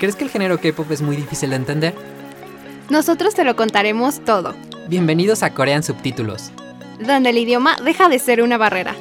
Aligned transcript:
¿Crees 0.00 0.16
que 0.16 0.24
el 0.24 0.30
género 0.30 0.58
K-pop 0.58 0.90
es 0.92 1.02
muy 1.02 1.14
difícil 1.14 1.50
de 1.50 1.56
entender? 1.56 1.94
Nosotros 2.90 3.34
te 3.34 3.44
lo 3.44 3.54
contaremos 3.54 4.24
todo, 4.24 4.54
Bienvenidos 4.88 5.42
a 5.42 5.52
Corean 5.52 5.82
Subtítulos. 5.82 6.50
donde 7.06 7.28
el 7.28 7.36
idioma 7.36 7.76
deja 7.84 8.08
de 8.08 8.18
ser 8.18 8.42
una 8.42 8.56
barrera. 8.56 8.94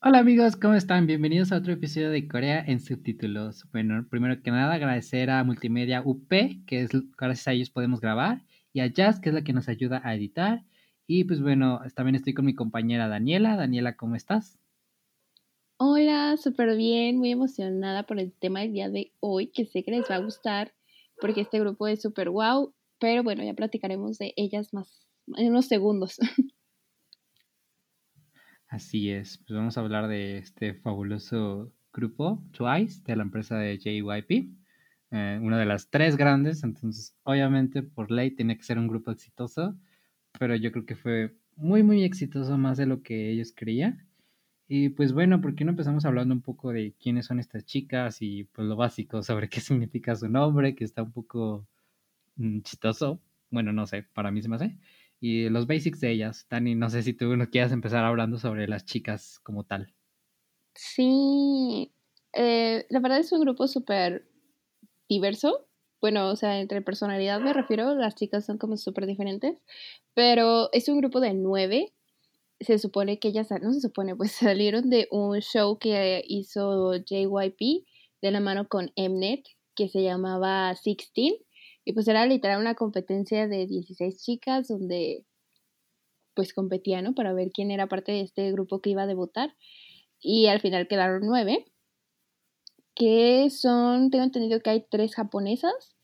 Hola 0.00 0.20
amigos, 0.20 0.56
¿cómo 0.56 0.72
están? 0.72 1.06
Bienvenidos 1.06 1.52
a 1.52 1.58
otro 1.58 1.74
episodio 1.74 2.08
de 2.08 2.26
Corea 2.26 2.64
en 2.66 2.80
subtítulos. 2.80 3.66
Bueno, 3.70 4.06
primero 4.08 4.42
que 4.42 4.50
nada 4.50 4.72
agradecer 4.72 5.28
a 5.28 5.44
Multimedia 5.44 6.00
UP, 6.02 6.30
que 6.66 6.80
es 6.80 6.90
gracias 7.18 7.48
a 7.48 7.52
ellos 7.52 7.68
podemos 7.68 8.00
grabar, 8.00 8.40
y 8.72 8.80
a 8.80 8.86
Jazz, 8.86 9.20
que 9.20 9.28
es 9.28 9.34
la 9.34 9.44
que 9.44 9.52
nos 9.52 9.68
ayuda 9.68 10.00
a 10.02 10.14
editar. 10.14 10.64
Y 11.06 11.24
pues 11.24 11.42
bueno, 11.42 11.82
también 11.94 12.14
estoy 12.14 12.32
con 12.32 12.46
mi 12.46 12.54
compañera 12.54 13.08
Daniela. 13.08 13.56
Daniela, 13.56 13.94
¿cómo 13.94 14.16
estás? 14.16 14.58
Hola, 15.84 16.36
súper 16.36 16.76
bien, 16.76 17.18
muy 17.18 17.32
emocionada 17.32 18.04
por 18.04 18.20
el 18.20 18.32
tema 18.32 18.60
del 18.60 18.72
día 18.72 18.88
de 18.88 19.12
hoy, 19.18 19.48
que 19.48 19.66
sé 19.66 19.82
que 19.82 19.90
les 19.90 20.08
va 20.08 20.14
a 20.14 20.20
gustar, 20.20 20.72
porque 21.20 21.40
este 21.40 21.58
grupo 21.58 21.88
es 21.88 22.00
súper 22.00 22.30
wow, 22.30 22.72
pero 23.00 23.24
bueno, 23.24 23.42
ya 23.42 23.52
platicaremos 23.52 24.16
de 24.16 24.32
ellas 24.36 24.72
más 24.72 25.08
en 25.36 25.48
unos 25.48 25.66
segundos. 25.66 26.20
Así 28.68 29.10
es, 29.10 29.38
pues 29.38 29.56
vamos 29.56 29.76
a 29.76 29.80
hablar 29.80 30.06
de 30.06 30.38
este 30.38 30.74
fabuloso 30.74 31.72
grupo, 31.92 32.40
Twice, 32.52 33.02
de 33.04 33.16
la 33.16 33.24
empresa 33.24 33.56
de 33.56 33.76
JYP, 33.76 34.54
eh, 35.10 35.40
una 35.42 35.58
de 35.58 35.66
las 35.66 35.90
tres 35.90 36.16
grandes, 36.16 36.62
entonces 36.62 37.16
obviamente 37.24 37.82
por 37.82 38.12
ley 38.12 38.30
tiene 38.30 38.56
que 38.56 38.62
ser 38.62 38.78
un 38.78 38.86
grupo 38.86 39.10
exitoso, 39.10 39.76
pero 40.38 40.54
yo 40.54 40.70
creo 40.70 40.86
que 40.86 40.94
fue 40.94 41.34
muy, 41.56 41.82
muy 41.82 42.04
exitoso 42.04 42.56
más 42.56 42.78
de 42.78 42.86
lo 42.86 43.02
que 43.02 43.32
ellos 43.32 43.52
creían. 43.52 44.11
Y 44.74 44.88
pues 44.88 45.12
bueno, 45.12 45.38
¿por 45.42 45.54
qué 45.54 45.66
no 45.66 45.72
empezamos 45.72 46.06
hablando 46.06 46.32
un 46.34 46.40
poco 46.40 46.72
de 46.72 46.94
quiénes 46.98 47.26
son 47.26 47.38
estas 47.38 47.66
chicas 47.66 48.22
y 48.22 48.44
pues 48.44 48.66
lo 48.66 48.74
básico 48.74 49.22
sobre 49.22 49.50
qué 49.50 49.60
significa 49.60 50.16
su 50.16 50.30
nombre, 50.30 50.74
que 50.74 50.84
está 50.84 51.02
un 51.02 51.12
poco 51.12 51.66
mm, 52.36 52.62
chistoso? 52.62 53.20
Bueno, 53.50 53.74
no 53.74 53.86
sé, 53.86 54.04
para 54.14 54.30
mí 54.30 54.40
se 54.40 54.48
me 54.48 54.56
hace. 54.56 54.78
Y 55.20 55.50
los 55.50 55.66
basics 55.66 56.00
de 56.00 56.12
ellas. 56.12 56.46
Dani, 56.48 56.74
no 56.74 56.88
sé 56.88 57.02
si 57.02 57.12
tú 57.12 57.36
no 57.36 57.50
quieras 57.50 57.70
empezar 57.70 58.02
hablando 58.02 58.38
sobre 58.38 58.66
las 58.66 58.86
chicas 58.86 59.40
como 59.40 59.64
tal. 59.64 59.92
Sí, 60.74 61.92
eh, 62.32 62.86
la 62.88 63.00
verdad 63.00 63.18
es 63.18 63.30
un 63.30 63.42
grupo 63.42 63.68
súper 63.68 64.26
diverso. 65.06 65.66
Bueno, 66.00 66.30
o 66.30 66.36
sea, 66.36 66.60
entre 66.60 66.80
personalidad 66.80 67.42
me 67.42 67.52
refiero, 67.52 67.94
las 67.94 68.14
chicas 68.14 68.46
son 68.46 68.56
como 68.56 68.78
súper 68.78 69.04
diferentes, 69.04 69.62
pero 70.14 70.70
es 70.72 70.88
un 70.88 70.96
grupo 70.96 71.20
de 71.20 71.34
nueve. 71.34 71.92
Se 72.64 72.78
supone 72.78 73.18
que 73.18 73.28
ellas, 73.28 73.48
no 73.62 73.72
se 73.72 73.80
supone, 73.80 74.16
pues 74.16 74.32
salieron 74.32 74.90
de 74.90 75.08
un 75.10 75.40
show 75.40 75.78
que 75.78 76.24
hizo 76.26 76.94
JYP 76.96 77.84
de 78.22 78.30
la 78.30 78.40
mano 78.40 78.68
con 78.68 78.92
Mnet, 78.96 79.44
que 79.74 79.88
se 79.88 80.02
llamaba 80.02 80.74
Sixteen. 80.74 81.34
Y 81.84 81.92
pues 81.94 82.06
era 82.08 82.26
literal 82.26 82.60
una 82.60 82.74
competencia 82.74 83.48
de 83.48 83.66
16 83.66 84.22
chicas 84.22 84.68
donde 84.68 85.24
pues 86.34 86.54
competían, 86.54 87.04
¿no? 87.04 87.14
Para 87.14 87.32
ver 87.32 87.50
quién 87.52 87.70
era 87.70 87.88
parte 87.88 88.12
de 88.12 88.20
este 88.20 88.50
grupo 88.52 88.80
que 88.80 88.90
iba 88.90 89.02
a 89.02 89.06
debutar. 89.06 89.54
Y 90.20 90.46
al 90.46 90.60
final 90.60 90.88
quedaron 90.88 91.22
nueve, 91.24 91.66
que 92.94 93.50
son, 93.50 94.10
tengo 94.10 94.24
entendido 94.24 94.60
que 94.60 94.70
hay 94.70 94.86
tres 94.88 95.14
japonesas, 95.14 95.96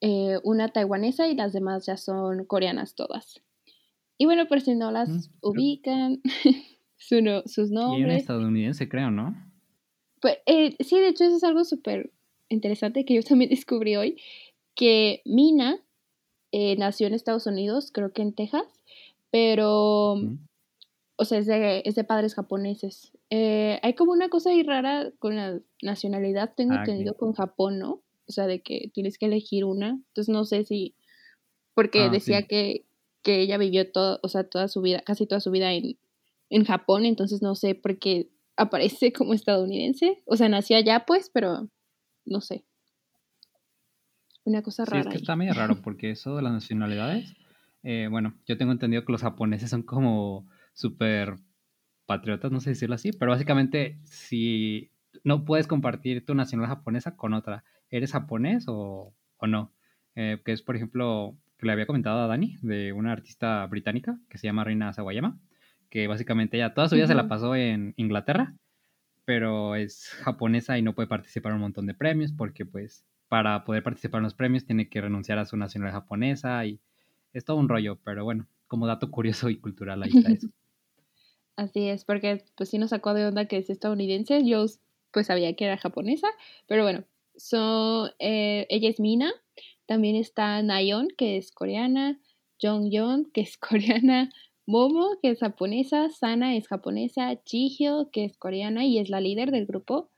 eh, 0.00 0.38
una 0.44 0.68
taiwanesa 0.68 1.28
y 1.28 1.34
las 1.34 1.52
demás 1.52 1.86
ya 1.86 1.96
son 1.96 2.46
coreanas 2.46 2.94
todas. 2.94 3.42
Y 4.20 4.26
bueno, 4.26 4.46
por 4.46 4.60
si 4.60 4.74
no 4.74 4.90
las 4.90 5.08
Mm, 5.08 5.32
ubican, 5.40 6.20
su 6.98 7.22
no- 7.22 7.40
sus 7.46 7.70
Y 7.70 7.74
nombres. 7.74 8.20
estadounidense, 8.20 8.86
creo, 8.86 9.10
¿no? 9.10 9.34
Pues, 10.20 10.36
eh, 10.44 10.76
sí, 10.80 10.98
de 11.00 11.08
hecho 11.08 11.24
eso 11.24 11.36
es 11.36 11.42
algo 11.44 11.64
súper 11.64 12.12
interesante 12.50 13.06
que 13.06 13.14
yo 13.14 13.22
también 13.22 13.48
descubrí 13.64 13.96
hoy, 13.96 14.20
que 14.74 15.22
Mina 15.24 15.82
eh, 16.52 16.76
nació 16.76 17.06
en 17.06 17.14
Estados 17.14 17.46
Unidos, 17.46 17.92
creo 17.94 18.12
que 18.12 18.20
en 18.20 18.34
Texas, 18.34 18.66
pero, 19.30 20.16
Mm. 20.16 20.36
o 21.16 21.24
sea, 21.24 21.38
es 21.38 21.46
de, 21.46 21.80
es 21.86 21.94
de 21.94 22.04
padres 22.04 22.34
japoneses. 22.34 23.12
Eh, 23.30 23.80
hay 23.82 23.94
como 23.94 24.12
una 24.12 24.28
cosa 24.28 24.50
ahí 24.50 24.62
rara 24.62 25.12
con 25.18 25.34
la 25.36 25.60
nacionalidad, 25.80 26.52
tengo 26.54 26.74
Ah, 26.74 26.80
entendido 26.80 27.14
con 27.14 27.32
Japón, 27.32 27.78
¿no? 27.78 28.02
O 28.28 28.32
sea, 28.32 28.46
de 28.46 28.60
que 28.60 28.90
tienes 28.92 29.16
que 29.16 29.24
elegir 29.26 29.64
una, 29.64 29.92
entonces 30.08 30.28
no 30.28 30.44
sé 30.44 30.64
si, 30.64 30.94
porque 31.74 32.02
Ah, 32.02 32.08
decía 32.10 32.42
sí. 32.42 32.48
que, 32.48 32.84
que 33.22 33.40
ella 33.40 33.58
vivió 33.58 33.90
todo, 33.90 34.20
o 34.22 34.28
sea, 34.28 34.44
toda 34.48 34.68
su 34.68 34.80
vida, 34.82 35.00
casi 35.04 35.26
toda 35.26 35.40
su 35.40 35.50
vida 35.50 35.72
en, 35.72 35.98
en 36.50 36.64
Japón, 36.64 37.04
entonces 37.04 37.42
no 37.42 37.54
sé 37.54 37.74
por 37.74 37.98
qué 37.98 38.30
aparece 38.56 39.12
como 39.12 39.34
estadounidense. 39.34 40.22
O 40.26 40.36
sea, 40.36 40.48
nació 40.48 40.76
allá, 40.76 41.04
pues, 41.06 41.30
pero 41.32 41.68
no 42.24 42.40
sé. 42.40 42.64
Una 44.44 44.62
cosa 44.62 44.84
Sí, 44.84 44.90
rara. 44.92 45.00
es 45.02 45.06
que 45.06 45.12
ahí. 45.14 45.20
está 45.22 45.36
medio 45.36 45.54
raro 45.54 45.76
porque 45.82 46.10
eso 46.10 46.36
de 46.36 46.42
las 46.42 46.52
nacionalidades, 46.52 47.34
eh, 47.82 48.08
bueno, 48.10 48.34
yo 48.46 48.56
tengo 48.56 48.72
entendido 48.72 49.04
que 49.04 49.12
los 49.12 49.22
japoneses 49.22 49.70
son 49.70 49.82
como 49.82 50.46
súper 50.72 51.36
patriotas, 52.06 52.50
no 52.50 52.60
sé 52.60 52.70
decirlo 52.70 52.94
así, 52.94 53.12
pero 53.12 53.30
básicamente 53.32 53.98
si 54.04 54.90
no 55.24 55.44
puedes 55.44 55.66
compartir 55.66 56.24
tu 56.24 56.34
nacionalidad 56.34 56.76
japonesa 56.76 57.16
con 57.16 57.34
otra, 57.34 57.64
¿eres 57.90 58.12
japonés 58.12 58.64
o, 58.68 59.14
o 59.36 59.46
no? 59.46 59.72
Eh, 60.16 60.40
que 60.44 60.52
es, 60.52 60.62
por 60.62 60.74
ejemplo, 60.76 61.36
que 61.60 61.66
le 61.66 61.72
había 61.72 61.86
comentado 61.86 62.20
a 62.20 62.26
Dani, 62.26 62.56
de 62.62 62.92
una 62.92 63.12
artista 63.12 63.66
británica 63.66 64.18
que 64.28 64.38
se 64.38 64.46
llama 64.46 64.64
Rina 64.64 64.92
Sawayama, 64.92 65.38
que 65.90 66.06
básicamente 66.06 66.56
ella 66.56 66.74
toda 66.74 66.88
su 66.88 66.94
vida 66.94 67.06
se 67.06 67.14
la 67.14 67.28
pasó 67.28 67.54
en 67.54 67.92
Inglaterra, 67.96 68.54
pero 69.24 69.76
es 69.76 70.08
japonesa 70.22 70.78
y 70.78 70.82
no 70.82 70.94
puede 70.94 71.08
participar 71.08 71.50
en 71.50 71.56
un 71.56 71.62
montón 71.62 71.86
de 71.86 71.94
premios 71.94 72.32
porque 72.32 72.64
pues 72.64 73.04
para 73.28 73.64
poder 73.64 73.82
participar 73.82 74.20
en 74.20 74.24
los 74.24 74.34
premios 74.34 74.64
tiene 74.64 74.88
que 74.88 75.00
renunciar 75.00 75.38
a 75.38 75.44
su 75.44 75.56
nacionalidad 75.56 76.00
japonesa 76.00 76.64
y 76.64 76.80
es 77.32 77.44
todo 77.44 77.58
un 77.58 77.68
rollo, 77.68 77.98
pero 78.02 78.24
bueno, 78.24 78.46
como 78.66 78.86
dato 78.86 79.10
curioso 79.10 79.50
y 79.50 79.58
cultural 79.58 80.02
ahí 80.02 80.10
está 80.14 80.32
eso. 80.32 80.48
Así 81.56 81.88
es, 81.88 82.04
porque 82.04 82.44
pues 82.56 82.70
sí 82.70 82.78
nos 82.78 82.90
sacó 82.90 83.12
de 83.12 83.26
onda 83.26 83.44
que 83.44 83.58
es 83.58 83.68
estadounidense. 83.68 84.46
Yo 84.46 84.64
pues 85.12 85.26
sabía 85.26 85.54
que 85.56 85.66
era 85.66 85.76
japonesa, 85.76 86.28
pero 86.66 86.84
bueno, 86.84 87.04
so, 87.36 88.10
eh, 88.18 88.66
ella 88.70 88.88
es 88.88 88.98
Mina. 88.98 89.30
También 89.90 90.14
está 90.14 90.62
Nayeon, 90.62 91.08
que 91.18 91.36
es 91.36 91.50
coreana. 91.50 92.20
Jongyeon, 92.62 93.24
que 93.34 93.40
es 93.40 93.56
coreana. 94.06 94.30
Momo, 94.64 95.18
que 95.20 95.30
es 95.30 95.40
japonesa. 95.40 96.10
Sana 96.10 96.54
es 96.54 96.68
japonesa. 96.68 97.40
Jihyo, 97.44 98.08
que 98.12 98.24
es 98.24 98.36
coreana 98.36 98.84
y 98.84 99.00
es 99.00 99.10
la 99.10 99.20
líder 99.20 99.50
del 99.50 99.66
grupo. 99.66 100.08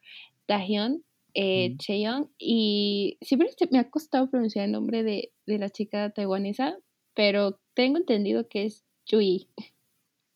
Dahyun, 0.47 1.03
eh, 1.33 1.71
Mm. 1.71 1.77
Cheon. 1.79 2.31
Y 2.39 3.17
siempre 3.23 3.49
me 3.71 3.79
ha 3.79 3.89
costado 3.89 4.29
pronunciar 4.29 4.67
el 4.67 4.73
nombre 4.73 5.05
de, 5.05 5.33
de 5.47 5.59
la 5.59 5.71
chica 5.71 6.11
taiwanesa, 6.11 6.77
pero 7.15 7.59
tengo 7.73 7.97
entendido 7.97 8.49
que 8.49 8.67
es 8.67 8.85
Chui. 9.07 9.49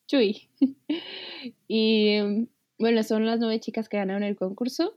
Chui. 0.08 0.48
y 1.68 2.08
em, 2.08 2.46
bueno, 2.78 3.02
son 3.02 3.26
las 3.26 3.38
nueve 3.38 3.60
chicas 3.60 3.90
que 3.90 3.98
ganaron 3.98 4.22
el 4.22 4.36
concurso. 4.36 4.96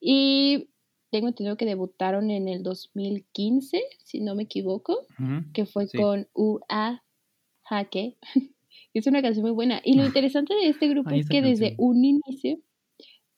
Y 0.00 0.68
tengo 1.10 1.28
entendido 1.28 1.56
que 1.56 1.64
debutaron 1.66 2.30
en 2.30 2.48
el 2.48 2.62
2015, 2.62 3.80
si 4.04 4.20
no 4.20 4.34
me 4.34 4.44
equivoco, 4.44 5.06
que 5.52 5.66
fue 5.66 5.86
Sí. 5.86 5.98
con 5.98 6.28
Ua 6.34 7.02
Hake. 7.68 8.16
es 8.94 9.06
una 9.06 9.22
canción 9.22 9.42
muy 9.42 9.52
buena. 9.52 9.80
Y 9.84 9.94
lo 9.94 10.04
interesante 10.04 10.54
de 10.54 10.68
este 10.68 10.88
grupo 10.88 11.10
es 11.10 11.28
que 11.28 11.42
desde 11.42 11.74
un 11.78 12.04
inicio, 12.04 12.58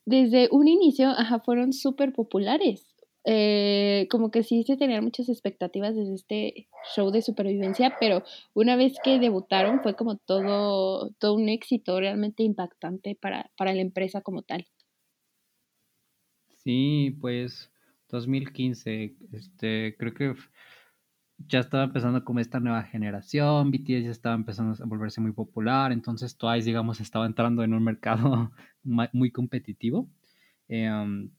desde 0.05 0.49
un 0.51 0.69
inicio, 0.69 1.09
ajá, 1.11 1.41
fueron 1.41 1.73
súper 1.73 2.13
populares. 2.13 2.89
Eh, 3.25 4.09
como 4.11 4.33
que 4.33 4.43
sí 4.43 4.65
se 4.65 4.77
tenían 4.77 5.05
muchas 5.05 5.29
expectativas 5.29 5.95
desde 5.95 6.15
este 6.15 6.69
show 6.97 7.13
de 7.13 7.23
supervivencia, 7.23 7.95
pero 8.01 8.25
una 8.53 8.75
vez 8.75 8.95
que 9.05 9.21
debutaron 9.21 9.81
fue 9.81 9.95
como 9.95 10.17
todo, 10.17 11.11
todo 11.21 11.35
un 11.35 11.49
éxito 11.49 12.01
realmente 12.01 12.43
impactante 12.43 13.15
para, 13.15 13.53
para 13.57 13.75
la 13.75 13.81
empresa 13.81 14.23
como 14.23 14.43
tal. 14.43 14.67
Sí, 16.65 17.17
pues 17.21 17.73
2015, 18.09 19.17
este, 19.33 19.97
creo 19.99 20.15
que 20.15 20.35
ya 21.39 21.61
estaba 21.61 21.85
empezando 21.85 22.25
como 22.25 22.41
esta 22.41 22.61
nueva 22.61 22.83
generación, 22.85 23.71
BTS 23.71 24.05
ya 24.05 24.11
estaba 24.11 24.35
empezando 24.35 24.83
a 24.83 24.87
volverse 24.87 25.21
muy 25.21 25.33
popular, 25.33 25.93
entonces 25.93 26.37
Twice, 26.37 26.67
digamos, 26.67 27.01
estaba 27.01 27.27
entrando 27.27 27.65
en 27.65 27.75
un 27.75 27.83
mercado 27.85 28.53
muy 29.13 29.31
competitivo. 29.33 30.09
Um, 30.69 31.31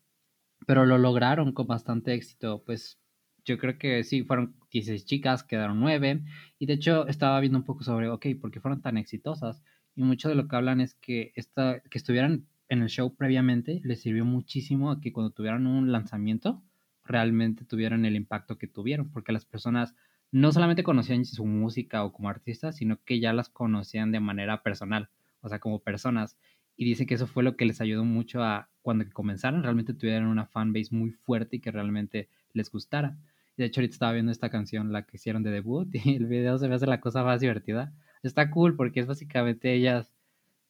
pero 0.67 0.85
lo 0.85 0.97
lograron 0.97 1.53
con 1.53 1.67
bastante 1.67 2.13
éxito. 2.13 2.63
Pues 2.65 2.99
yo 3.45 3.57
creo 3.57 3.77
que 3.77 4.03
sí, 4.03 4.23
fueron 4.23 4.55
16 4.71 5.05
chicas, 5.05 5.43
quedaron 5.43 5.79
9. 5.79 6.23
Y 6.59 6.65
de 6.65 6.73
hecho 6.73 7.07
estaba 7.07 7.39
viendo 7.39 7.57
un 7.59 7.65
poco 7.65 7.83
sobre, 7.83 8.09
ok, 8.09 8.27
¿por 8.39 8.51
qué 8.51 8.59
fueron 8.61 8.81
tan 8.81 8.97
exitosas? 8.97 9.63
Y 9.95 10.03
mucho 10.03 10.29
de 10.29 10.35
lo 10.35 10.47
que 10.47 10.55
hablan 10.55 10.81
es 10.81 10.95
que, 10.95 11.31
esta, 11.35 11.81
que 11.81 11.97
estuvieran 11.97 12.47
en 12.69 12.81
el 12.81 12.89
show 12.89 13.15
previamente 13.15 13.81
les 13.83 14.01
sirvió 14.01 14.25
muchísimo 14.25 14.91
a 14.91 15.01
que 15.01 15.11
cuando 15.11 15.31
tuvieran 15.31 15.67
un 15.67 15.91
lanzamiento 15.91 16.63
realmente 17.05 17.65
tuvieran 17.65 18.05
el 18.05 18.15
impacto 18.15 18.57
que 18.57 18.67
tuvieron, 18.67 19.11
porque 19.11 19.31
las 19.31 19.45
personas 19.45 19.95
no 20.31 20.51
solamente 20.51 20.83
conocían 20.83 21.25
su 21.25 21.45
música 21.45 22.03
o 22.03 22.13
como 22.13 22.29
artistas, 22.29 22.77
sino 22.77 22.97
que 23.03 23.19
ya 23.19 23.33
las 23.33 23.49
conocían 23.49 24.11
de 24.11 24.19
manera 24.19 24.63
personal, 24.63 25.09
o 25.41 25.49
sea, 25.49 25.59
como 25.59 25.79
personas. 25.79 26.37
Y 26.75 26.85
dice 26.85 27.05
que 27.05 27.13
eso 27.13 27.27
fue 27.27 27.43
lo 27.43 27.55
que 27.55 27.65
les 27.65 27.81
ayudó 27.81 28.03
mucho 28.03 28.41
a 28.41 28.69
cuando 28.81 29.05
comenzaron, 29.13 29.61
realmente 29.61 29.93
tuvieran 29.93 30.25
una 30.25 30.47
fanbase 30.47 30.95
muy 30.95 31.11
fuerte 31.11 31.57
y 31.57 31.59
que 31.59 31.71
realmente 31.71 32.29
les 32.53 32.71
gustara. 32.71 33.17
De 33.57 33.65
hecho, 33.65 33.79
ahorita 33.79 33.93
estaba 33.93 34.13
viendo 34.13 34.31
esta 34.31 34.49
canción, 34.49 34.91
la 34.91 35.03
que 35.05 35.17
hicieron 35.17 35.43
de 35.43 35.51
debut, 35.51 35.87
y 35.93 36.15
el 36.15 36.25
video 36.25 36.57
se 36.57 36.67
me 36.67 36.75
hace 36.75 36.87
la 36.87 36.99
cosa 36.99 37.23
más 37.23 37.41
divertida. 37.41 37.93
Está 38.23 38.49
cool 38.49 38.75
porque 38.75 39.01
es 39.01 39.05
básicamente 39.05 39.73
ellas 39.73 40.11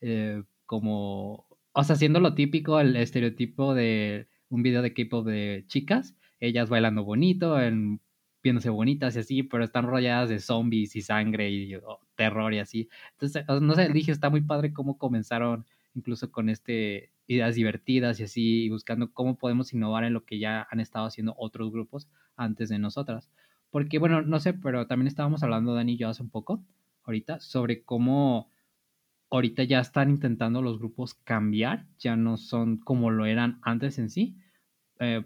eh, 0.01 0.43
como, 0.65 1.47
o 1.73 1.83
sea, 1.83 1.95
haciendo 1.95 2.19
lo 2.19 2.35
típico, 2.35 2.79
el 2.79 2.95
estereotipo 2.95 3.73
de 3.73 4.27
un 4.49 4.63
video 4.63 4.81
de 4.81 4.93
K-pop 4.93 5.25
de 5.25 5.65
chicas, 5.67 6.15
ellas 6.39 6.69
bailando 6.69 7.03
bonito, 7.03 7.59
en, 7.59 7.99
viéndose 8.43 8.69
bonitas 8.69 9.15
y 9.15 9.19
así, 9.19 9.43
pero 9.43 9.63
están 9.63 9.85
rodeadas 9.85 10.29
de 10.29 10.39
zombies 10.39 10.95
y 10.95 11.01
sangre 11.01 11.49
y 11.49 11.75
oh, 11.75 11.99
terror 12.15 12.53
y 12.53 12.59
así. 12.59 12.89
Entonces, 13.13 13.45
no 13.61 13.73
sé, 13.73 13.89
dije, 13.89 14.11
está 14.11 14.29
muy 14.29 14.41
padre 14.41 14.73
cómo 14.73 14.97
comenzaron 14.97 15.65
incluso 15.95 16.31
con 16.31 16.49
este 16.49 17.11
ideas 17.27 17.55
divertidas 17.55 18.19
y 18.19 18.23
así, 18.23 18.69
buscando 18.69 19.11
cómo 19.13 19.37
podemos 19.37 19.73
innovar 19.73 20.03
en 20.03 20.13
lo 20.13 20.25
que 20.25 20.39
ya 20.39 20.67
han 20.69 20.79
estado 20.79 21.05
haciendo 21.05 21.33
otros 21.37 21.71
grupos 21.71 22.09
antes 22.35 22.69
de 22.69 22.79
nosotras. 22.79 23.29
Porque, 23.71 23.97
bueno, 23.97 24.21
no 24.21 24.39
sé, 24.39 24.53
pero 24.53 24.87
también 24.87 25.07
estábamos 25.07 25.41
hablando, 25.41 25.73
Dani 25.73 25.93
y 25.93 25.97
yo, 25.97 26.09
hace 26.09 26.21
un 26.21 26.29
poco, 26.29 26.61
ahorita, 27.05 27.39
sobre 27.39 27.83
cómo 27.83 28.51
ahorita 29.33 29.63
ya 29.63 29.79
están 29.79 30.11
intentando 30.11 30.61
los 30.61 30.77
grupos 30.77 31.15
cambiar, 31.15 31.87
ya 31.97 32.15
no 32.15 32.37
son 32.37 32.77
como 32.77 33.09
lo 33.09 33.25
eran 33.25 33.59
antes 33.63 33.97
en 33.97 34.11
sí. 34.11 34.37
Eh, 34.99 35.23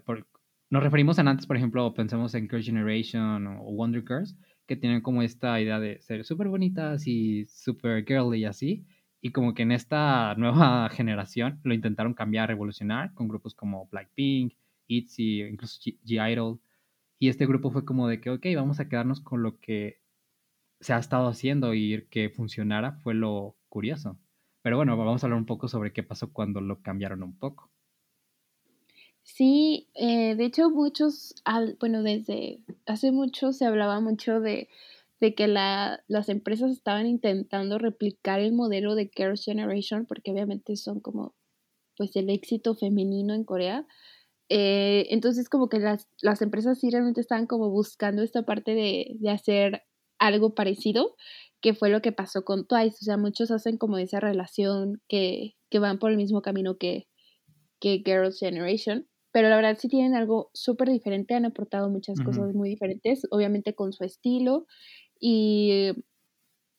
nos 0.70 0.82
referimos 0.82 1.18
a 1.18 1.22
antes, 1.22 1.46
por 1.46 1.58
ejemplo, 1.58 1.92
pensemos 1.92 2.34
en 2.34 2.48
Girl 2.48 2.62
Generation 2.62 3.46
o 3.46 3.70
Wonder 3.74 4.02
Girls, 4.02 4.38
que 4.66 4.76
tienen 4.76 5.02
como 5.02 5.20
esta 5.22 5.60
idea 5.60 5.78
de 5.78 6.00
ser 6.00 6.24
súper 6.24 6.48
bonitas 6.48 7.06
y 7.06 7.44
súper 7.46 8.06
girly 8.06 8.40
y 8.40 8.44
así. 8.46 8.86
Y 9.20 9.30
como 9.32 9.52
que 9.52 9.64
en 9.64 9.72
esta 9.72 10.34
nueva 10.36 10.88
generación 10.90 11.60
lo 11.62 11.74
intentaron 11.74 12.14
cambiar, 12.14 12.48
revolucionar 12.48 13.12
con 13.12 13.28
grupos 13.28 13.54
como 13.54 13.88
Blackpink, 13.90 14.54
ITZY, 14.86 15.42
incluso 15.42 15.80
G-Idol. 15.82 16.60
Y 17.18 17.28
este 17.28 17.44
grupo 17.44 17.70
fue 17.70 17.84
como 17.84 18.08
de 18.08 18.22
que, 18.22 18.30
ok, 18.30 18.46
vamos 18.56 18.80
a 18.80 18.88
quedarnos 18.88 19.20
con 19.20 19.42
lo 19.42 19.58
que 19.60 20.00
se 20.80 20.92
ha 20.92 20.98
estado 20.98 21.28
haciendo 21.28 21.74
y 21.74 22.06
que 22.10 22.30
funcionara 22.30 22.92
fue 22.92 23.14
lo 23.14 23.56
curioso. 23.68 24.18
Pero 24.62 24.76
bueno, 24.76 24.96
vamos 24.96 25.22
a 25.22 25.26
hablar 25.26 25.38
un 25.38 25.46
poco 25.46 25.68
sobre 25.68 25.92
qué 25.92 26.02
pasó 26.02 26.32
cuando 26.32 26.60
lo 26.60 26.82
cambiaron 26.82 27.22
un 27.22 27.38
poco. 27.38 27.70
Sí, 29.22 29.88
eh, 29.94 30.34
de 30.36 30.44
hecho 30.44 30.70
muchos, 30.70 31.34
bueno, 31.80 32.02
desde 32.02 32.60
hace 32.86 33.12
mucho 33.12 33.52
se 33.52 33.66
hablaba 33.66 34.00
mucho 34.00 34.40
de 34.40 34.68
de 35.20 35.34
que 35.34 35.48
la, 35.48 36.02
las 36.08 36.28
empresas 36.28 36.70
estaban 36.70 37.06
intentando 37.06 37.78
replicar 37.78 38.40
el 38.40 38.52
modelo 38.52 38.94
de 38.94 39.10
Girls' 39.14 39.44
Generation, 39.44 40.06
porque 40.06 40.30
obviamente 40.30 40.76
son 40.76 41.00
como 41.00 41.34
pues 41.96 42.14
el 42.16 42.30
éxito 42.30 42.74
femenino 42.76 43.34
en 43.34 43.44
Corea. 43.44 43.86
Eh, 44.48 45.06
entonces 45.10 45.48
como 45.48 45.68
que 45.68 45.80
las, 45.80 46.08
las, 46.22 46.40
empresas 46.42 46.78
sí 46.78 46.90
realmente 46.90 47.20
estaban 47.20 47.46
como 47.46 47.70
buscando 47.70 48.22
esta 48.22 48.44
parte 48.44 48.74
de, 48.74 49.16
de, 49.18 49.30
hacer 49.30 49.82
algo 50.18 50.54
parecido, 50.54 51.16
que 51.60 51.74
fue 51.74 51.90
lo 51.90 52.02
que 52.02 52.12
pasó 52.12 52.44
con 52.44 52.66
Twice. 52.66 52.98
O 53.00 53.04
sea, 53.04 53.16
muchos 53.16 53.50
hacen 53.50 53.78
como 53.78 53.98
esa 53.98 54.20
relación 54.20 55.00
que, 55.08 55.56
que 55.70 55.78
van 55.78 55.98
por 55.98 56.10
el 56.10 56.16
mismo 56.16 56.42
camino 56.42 56.76
que, 56.78 57.08
que 57.80 58.02
Girls' 58.04 58.38
Generation. 58.38 59.06
Pero 59.32 59.48
la 59.50 59.56
verdad 59.56 59.76
sí 59.78 59.88
tienen 59.88 60.14
algo 60.14 60.50
súper 60.54 60.88
diferente, 60.88 61.34
han 61.34 61.44
aportado 61.44 61.90
muchas 61.90 62.18
cosas 62.20 62.54
muy 62.54 62.70
diferentes, 62.70 63.26
obviamente 63.30 63.74
con 63.74 63.92
su 63.92 64.04
estilo. 64.04 64.66
Y, 65.20 65.90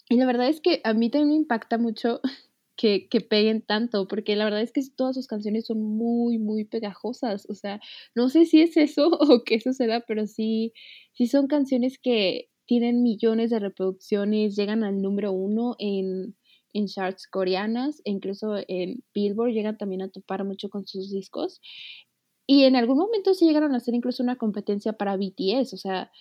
y 0.10 0.18
la 0.18 0.26
verdad 0.26 0.50
es 0.50 0.60
que 0.60 0.82
a 0.84 0.94
mí 0.94 1.10
también 1.10 1.30
me 1.30 1.36
impacta 1.36 1.78
mucho 1.78 2.22
que, 2.76 3.08
que, 3.08 3.22
peguen 3.22 3.62
tanto, 3.62 4.08
porque 4.08 4.36
la 4.36 4.46
verdad 4.46 4.62
es 4.62 4.72
que 4.72 4.82
todas 4.96 5.16
sus 5.16 5.28
canciones 5.28 5.68
son 5.68 5.82
muy, 5.82 6.40
muy 6.40 6.66
pegajosas. 6.66 7.48
O 7.50 7.54
sea, 7.54 7.80
no 8.16 8.30
sé 8.30 8.46
si 8.46 8.62
es 8.62 8.76
eso 8.78 9.10
o 9.20 9.44
qué 9.44 9.60
suceda, 9.60 10.04
pero 10.08 10.26
sí, 10.26 10.74
sí 11.14 11.28
son 11.28 11.48
canciones 11.48 12.00
que 12.02 12.50
tienen 12.70 13.02
millones 13.02 13.50
de 13.50 13.58
reproducciones, 13.58 14.56
llegan 14.56 14.84
al 14.84 15.02
número 15.02 15.32
uno 15.32 15.76
en, 15.80 16.38
en 16.72 16.86
charts 16.86 17.26
coreanas, 17.28 18.00
e 18.06 18.12
incluso 18.12 18.58
en 18.68 19.04
Billboard 19.12 19.54
llegan 19.54 19.76
también 19.76 20.04
a 20.04 20.10
topar 20.12 20.44
mucho 20.46 20.70
con 20.70 20.86
sus 20.86 21.10
discos. 21.10 21.62
Y 22.46 22.66
en 22.66 22.76
algún 22.76 23.00
momento 23.00 23.34
sí 23.34 23.48
llegaron 23.48 23.74
a 23.74 23.78
hacer 23.78 23.96
incluso 23.96 24.22
una 24.22 24.36
competencia 24.36 24.94
para 24.94 25.18
BTS, 25.18 25.74
o 25.74 25.78
sea, 25.78 26.12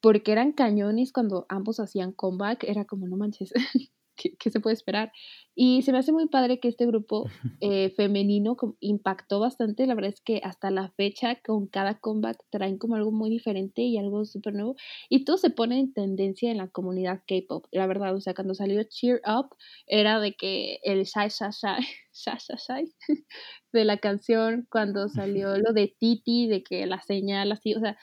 porque 0.00 0.30
eran 0.30 0.52
cañones 0.52 1.10
cuando 1.10 1.44
ambos 1.48 1.80
hacían 1.80 2.12
comeback, 2.12 2.62
era 2.62 2.84
como, 2.84 3.08
no 3.08 3.16
manches, 3.16 3.52
¿qué, 4.16 4.50
se 4.50 4.60
puede 4.60 4.74
esperar? 4.74 5.12
Y 5.54 5.82
se 5.82 5.92
me 5.92 5.98
hace 5.98 6.12
muy 6.12 6.26
padre 6.28 6.58
que 6.58 6.68
este 6.68 6.86
grupo 6.86 7.24
eh, 7.60 7.90
femenino 7.90 8.56
impactó 8.80 9.40
bastante, 9.40 9.86
la 9.86 9.94
verdad 9.94 10.12
es 10.14 10.20
que 10.20 10.40
hasta 10.42 10.70
la 10.70 10.90
fecha 10.90 11.36
con 11.44 11.66
cada 11.66 11.98
comeback 11.98 12.38
traen 12.50 12.78
como 12.78 12.96
algo 12.96 13.12
muy 13.12 13.30
diferente 13.30 13.82
y 13.82 13.98
algo 13.98 14.24
súper 14.24 14.54
nuevo, 14.54 14.76
y 15.08 15.24
todo 15.24 15.36
se 15.36 15.50
pone 15.50 15.78
en 15.78 15.92
tendencia 15.92 16.50
en 16.50 16.58
la 16.58 16.68
comunidad 16.68 17.22
K-Pop, 17.26 17.66
la 17.72 17.86
verdad, 17.86 18.14
o 18.14 18.20
sea, 18.20 18.34
cuando 18.34 18.54
salió 18.54 18.82
Cheer 18.82 19.20
Up 19.26 19.56
era 19.86 20.20
de 20.20 20.34
que 20.34 20.78
el 20.82 21.04
shy, 21.04 21.28
shy, 21.28 21.50
shy, 21.50 21.84
shy, 22.12 22.38
shy, 22.38 22.56
shy 22.56 22.94
de 23.72 23.84
la 23.84 23.98
canción, 23.98 24.66
cuando 24.70 25.08
salió 25.08 25.56
lo 25.56 25.72
de 25.72 25.94
Titi, 25.98 26.46
de 26.48 26.62
que 26.62 26.86
la 26.86 27.00
señal 27.00 27.52
así, 27.52 27.74
o 27.74 27.80
sea, 27.80 27.96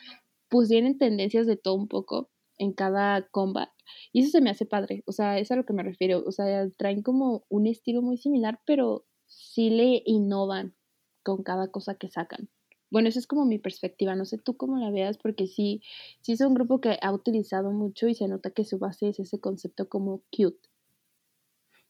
pusieron 0.49 0.97
tendencias 0.97 1.47
de 1.47 1.55
todo 1.55 1.75
un 1.75 1.87
poco 1.87 2.29
en 2.57 2.73
cada 2.73 3.27
combat. 3.29 3.69
Y 4.11 4.21
eso 4.21 4.31
se 4.31 4.41
me 4.41 4.49
hace 4.49 4.65
padre, 4.65 5.03
o 5.05 5.11
sea, 5.11 5.39
es 5.39 5.51
a 5.51 5.55
lo 5.55 5.65
que 5.65 5.73
me 5.73 5.83
refiero. 5.83 6.23
O 6.25 6.31
sea, 6.31 6.69
traen 6.71 7.01
como 7.01 7.45
un 7.49 7.67
estilo 7.67 8.01
muy 8.01 8.17
similar, 8.17 8.59
pero 8.65 9.05
sí 9.27 9.69
le 9.69 10.03
innovan 10.05 10.75
con 11.23 11.43
cada 11.43 11.69
cosa 11.71 11.95
que 11.95 12.09
sacan. 12.09 12.49
Bueno, 12.89 13.07
esa 13.07 13.19
es 13.19 13.27
como 13.27 13.45
mi 13.45 13.57
perspectiva, 13.57 14.15
no 14.15 14.25
sé 14.25 14.37
tú 14.37 14.57
cómo 14.57 14.77
la 14.77 14.91
veas, 14.91 15.17
porque 15.17 15.47
sí, 15.47 15.81
sí 16.19 16.33
es 16.33 16.41
un 16.41 16.53
grupo 16.53 16.81
que 16.81 16.97
ha 17.01 17.13
utilizado 17.13 17.71
mucho 17.71 18.09
y 18.09 18.15
se 18.15 18.27
nota 18.27 18.51
que 18.51 18.65
su 18.65 18.79
base 18.79 19.07
es 19.07 19.19
ese 19.19 19.39
concepto 19.39 19.87
como 19.87 20.23
cute. 20.35 20.67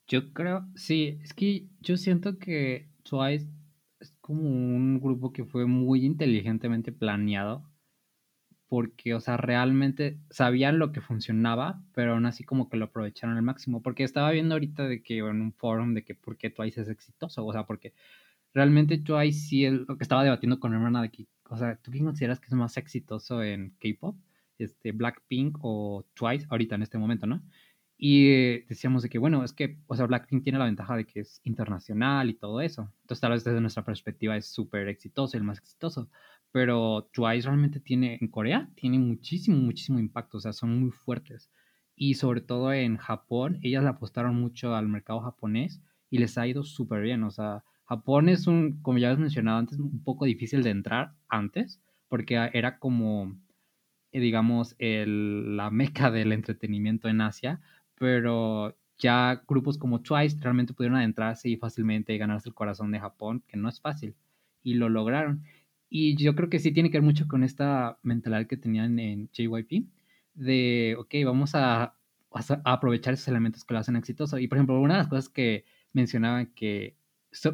Yo 0.06 0.32
creo, 0.32 0.68
sí, 0.76 1.18
es 1.22 1.34
que 1.34 1.66
yo 1.80 1.96
siento 1.96 2.38
que 2.38 2.88
Twice 3.02 3.48
es 3.98 4.14
como 4.20 4.42
un 4.48 5.00
grupo 5.00 5.32
que 5.32 5.44
fue 5.44 5.66
muy 5.66 6.04
inteligentemente 6.04 6.92
planeado 6.92 7.71
porque, 8.72 9.12
o 9.12 9.20
sea, 9.20 9.36
realmente 9.36 10.18
sabían 10.30 10.78
lo 10.78 10.92
que 10.92 11.02
funcionaba, 11.02 11.82
pero 11.92 12.14
aún 12.14 12.24
así 12.24 12.42
como 12.42 12.70
que 12.70 12.78
lo 12.78 12.86
aprovecharon 12.86 13.36
al 13.36 13.42
máximo, 13.42 13.82
porque 13.82 14.02
estaba 14.02 14.30
viendo 14.30 14.54
ahorita 14.54 14.88
de 14.88 15.02
que 15.02 15.18
en 15.18 15.42
un 15.42 15.52
foro 15.52 15.84
de 15.88 16.02
que 16.02 16.14
por 16.14 16.38
qué 16.38 16.48
Twice 16.48 16.80
es 16.80 16.88
exitoso, 16.88 17.44
o 17.44 17.52
sea, 17.52 17.66
porque 17.66 17.92
realmente 18.54 18.96
Twice 18.96 19.40
sí 19.40 19.66
es 19.66 19.74
lo 19.74 19.98
que 19.98 20.04
estaba 20.04 20.24
debatiendo 20.24 20.58
con 20.58 20.70
mi 20.70 20.78
hermana 20.78 21.02
de 21.02 21.10
que, 21.10 21.26
o 21.50 21.58
sea, 21.58 21.76
¿tú 21.82 21.90
quién 21.90 22.06
consideras 22.06 22.40
que 22.40 22.46
es 22.46 22.54
más 22.54 22.78
exitoso 22.78 23.42
en 23.42 23.76
K-pop? 23.78 24.16
Este, 24.56 24.92
Blackpink 24.92 25.58
o 25.60 26.06
Twice, 26.14 26.46
ahorita 26.48 26.76
en 26.76 26.82
este 26.82 26.96
momento, 26.96 27.26
¿no? 27.26 27.42
Y 27.98 28.60
decíamos 28.68 29.02
de 29.02 29.10
que, 29.10 29.18
bueno, 29.18 29.44
es 29.44 29.52
que, 29.52 29.76
o 29.86 29.96
sea, 29.96 30.06
Blackpink 30.06 30.44
tiene 30.44 30.58
la 30.58 30.64
ventaja 30.64 30.96
de 30.96 31.04
que 31.04 31.20
es 31.20 31.42
internacional 31.44 32.30
y 32.30 32.34
todo 32.34 32.62
eso. 32.62 32.90
Entonces, 33.02 33.20
tal 33.20 33.32
vez 33.32 33.44
desde 33.44 33.60
nuestra 33.60 33.84
perspectiva 33.84 34.34
es 34.34 34.46
súper 34.46 34.88
exitoso, 34.88 35.36
el 35.36 35.44
más 35.44 35.58
exitoso 35.58 36.08
pero 36.52 37.08
Twice 37.12 37.48
realmente 37.48 37.80
tiene, 37.80 38.18
en 38.20 38.28
Corea, 38.28 38.70
tiene 38.76 38.98
muchísimo, 38.98 39.56
muchísimo 39.58 39.98
impacto, 39.98 40.38
o 40.38 40.40
sea, 40.40 40.52
son 40.52 40.78
muy 40.78 40.90
fuertes. 40.90 41.50
Y 41.96 42.14
sobre 42.14 42.40
todo 42.42 42.72
en 42.72 42.96
Japón, 42.98 43.58
ellas 43.62 43.84
apostaron 43.84 44.36
mucho 44.36 44.74
al 44.76 44.88
mercado 44.88 45.20
japonés 45.20 45.82
y 46.10 46.18
les 46.18 46.36
ha 46.38 46.46
ido 46.46 46.62
súper 46.62 47.02
bien, 47.02 47.24
o 47.24 47.30
sea, 47.30 47.64
Japón 47.86 48.28
es 48.28 48.46
un, 48.46 48.80
como 48.80 48.98
ya 48.98 49.08
habías 49.08 49.20
mencionado 49.20 49.58
antes, 49.58 49.78
un 49.78 50.02
poco 50.02 50.24
difícil 50.24 50.62
de 50.62 50.70
entrar 50.70 51.14
antes, 51.28 51.82
porque 52.08 52.36
era 52.52 52.78
como, 52.78 53.36
eh, 54.12 54.20
digamos, 54.20 54.74
el, 54.78 55.56
la 55.56 55.70
meca 55.70 56.10
del 56.10 56.32
entretenimiento 56.32 57.08
en 57.08 57.20
Asia, 57.20 57.60
pero 57.96 58.76
ya 58.98 59.42
grupos 59.48 59.78
como 59.78 60.00
Twice 60.00 60.38
realmente 60.40 60.74
pudieron 60.74 60.98
adentrarse 60.98 61.48
y 61.48 61.56
fácilmente 61.56 62.16
ganarse 62.18 62.48
el 62.48 62.54
corazón 62.54 62.92
de 62.92 63.00
Japón, 63.00 63.42
que 63.48 63.56
no 63.56 63.68
es 63.68 63.80
fácil, 63.80 64.14
y 64.62 64.74
lo 64.74 64.88
lograron. 64.88 65.42
Y 65.94 66.16
yo 66.16 66.34
creo 66.34 66.48
que 66.48 66.58
sí 66.58 66.72
tiene 66.72 66.90
que 66.90 66.96
ver 66.96 67.04
mucho 67.04 67.28
con 67.28 67.44
esta 67.44 67.98
mentalidad 68.02 68.46
que 68.46 68.56
tenían 68.56 68.98
en 68.98 69.28
JYP, 69.30 69.90
de, 70.32 70.96
ok, 70.98 71.16
vamos 71.26 71.54
a, 71.54 71.94
aprovechar 72.64 73.12
esos 73.12 73.28
elementos 73.28 73.62
que 73.62 73.74
lo 73.74 73.80
hacen 73.80 73.96
exitoso. 73.96 74.38
Y 74.38 74.48
por 74.48 74.56
ejemplo, 74.56 74.80
una 74.80 74.94
de 74.94 75.00
las 75.00 75.08
cosas 75.08 75.28
que 75.28 75.66
mencionaban 75.92 76.46
que 76.54 76.96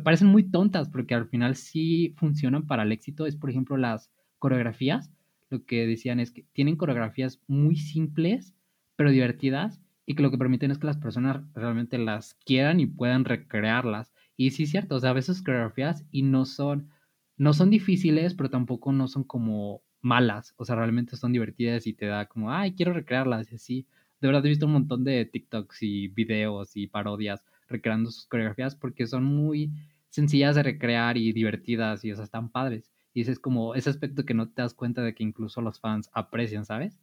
parecen 0.05 0.29
muy 0.29 0.45
tontas 0.45 0.89
porque 0.89 1.17
al 1.17 1.27
final 1.27 1.57
sí 1.57 2.15
funcionan 2.17 2.69
para 2.69 2.85
el 2.85 2.93
éxito. 2.93 3.27
Es, 3.27 3.35
por 3.35 3.51
ejemplo, 3.51 3.77
las 3.77 4.13
coreografías. 4.39 5.11
Lo 5.51 5.65
que 5.65 5.89
decían 5.89 6.21
es 6.21 6.31
que 6.31 6.45
tienen 6.53 6.77
coreografías 6.77 7.41
muy 7.49 7.75
simples, 7.75 8.55
pero 8.95 9.11
divertidas, 9.11 9.81
y 10.07 10.15
que 10.15 10.23
lo 10.23 10.31
que 10.31 10.39
permiten 10.39 10.71
es 10.71 10.79
que 10.79 10.87
las 10.87 10.99
personas 10.99 11.43
realmente 11.55 11.99
las 11.99 12.35
quieran 12.47 12.79
y 12.79 12.87
puedan 12.87 13.25
recrearlas. 13.25 14.13
Y 14.37 14.51
sí 14.53 14.63
es 14.63 14.71
cierto, 14.71 14.95
o 14.95 15.01
sea, 15.01 15.11
a 15.11 15.15
veces 15.15 15.43
coreografías 15.43 16.07
y 16.13 16.23
no 16.23 16.45
son, 16.45 16.91
no 17.39 17.53
son 17.53 17.71
difíciles, 17.71 18.35
pero 18.35 18.51
tampoco 18.51 18.93
no 18.93 19.09
son 19.09 19.25
como 19.25 19.83
malas, 20.01 20.55
o 20.57 20.65
sea, 20.65 20.77
realmente 20.77 21.17
son 21.17 21.33
divertidas 21.33 21.87
y 21.87 21.95
te 21.95 22.07
da 22.07 22.27
como, 22.27 22.53
ay, 22.53 22.75
quiero 22.75 22.93
recrearlas 22.93 23.51
y 23.53 23.57
así. 23.57 23.87
De 24.21 24.29
verdad 24.29 24.45
he 24.45 24.49
visto 24.49 24.67
un 24.67 24.73
montón 24.73 25.05
de 25.05 25.25
TikToks 25.25 25.83
y 25.83 26.09
videos 26.09 26.77
y 26.77 26.89
parodias 26.89 27.45
recreando 27.69 28.11
sus 28.11 28.27
coreografías 28.27 28.75
porque 28.75 29.07
son 29.07 29.25
muy 29.25 29.73
sencillas 30.09 30.57
de 30.57 30.63
recrear 30.65 31.17
y 31.17 31.33
divertidas 31.33 32.05
y, 32.05 32.13
o 32.13 32.17
sea, 32.17 32.25
están 32.25 32.51
padres. 32.51 32.91
Y 33.15 33.23
ese 33.23 33.33
es 33.33 33.39
como 33.39 33.75
ese 33.75 33.91
aspecto 33.91 34.25
que 34.25 34.35
no 34.35 34.49
te 34.49 34.63
das 34.63 34.75
cuenta 34.75 35.03
de 35.03 35.15
que 35.15 35.23
incluso 35.25 35.61
los 35.61 35.81
fans 35.81 36.11
aprecian, 36.13 36.65
¿sabes? 36.65 37.01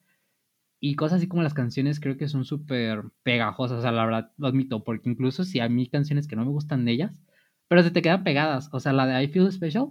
Y 0.80 0.96
cosas 0.96 1.18
así 1.18 1.28
como 1.28 1.44
las 1.44 1.54
canciones 1.54 2.00
creo 2.00 2.18
que 2.18 2.28
son 2.28 2.46
súper 2.46 3.04
pegajosas, 3.24 3.80
o 3.80 3.82
sea, 3.82 3.92
la 3.92 4.06
verdad 4.06 4.32
lo 4.38 4.48
admito, 4.48 4.84
porque 4.84 5.10
incluso 5.10 5.46
si 5.46 5.60
a 5.60 5.70
mí 5.70 5.88
canciones 5.88 6.28
que 6.28 6.36
no 6.36 6.46
me 6.46 6.52
gustan 6.52 6.86
de 6.86 6.92
ellas, 6.94 7.22
pero 7.68 7.84
se 7.84 7.92
te 7.92 8.02
quedan 8.02 8.24
pegadas, 8.24 8.70
o 8.74 8.80
sea, 8.80 8.94
la 8.94 9.08
de 9.08 9.24
I 9.24 9.28
Feel 9.28 9.52
Special, 9.52 9.90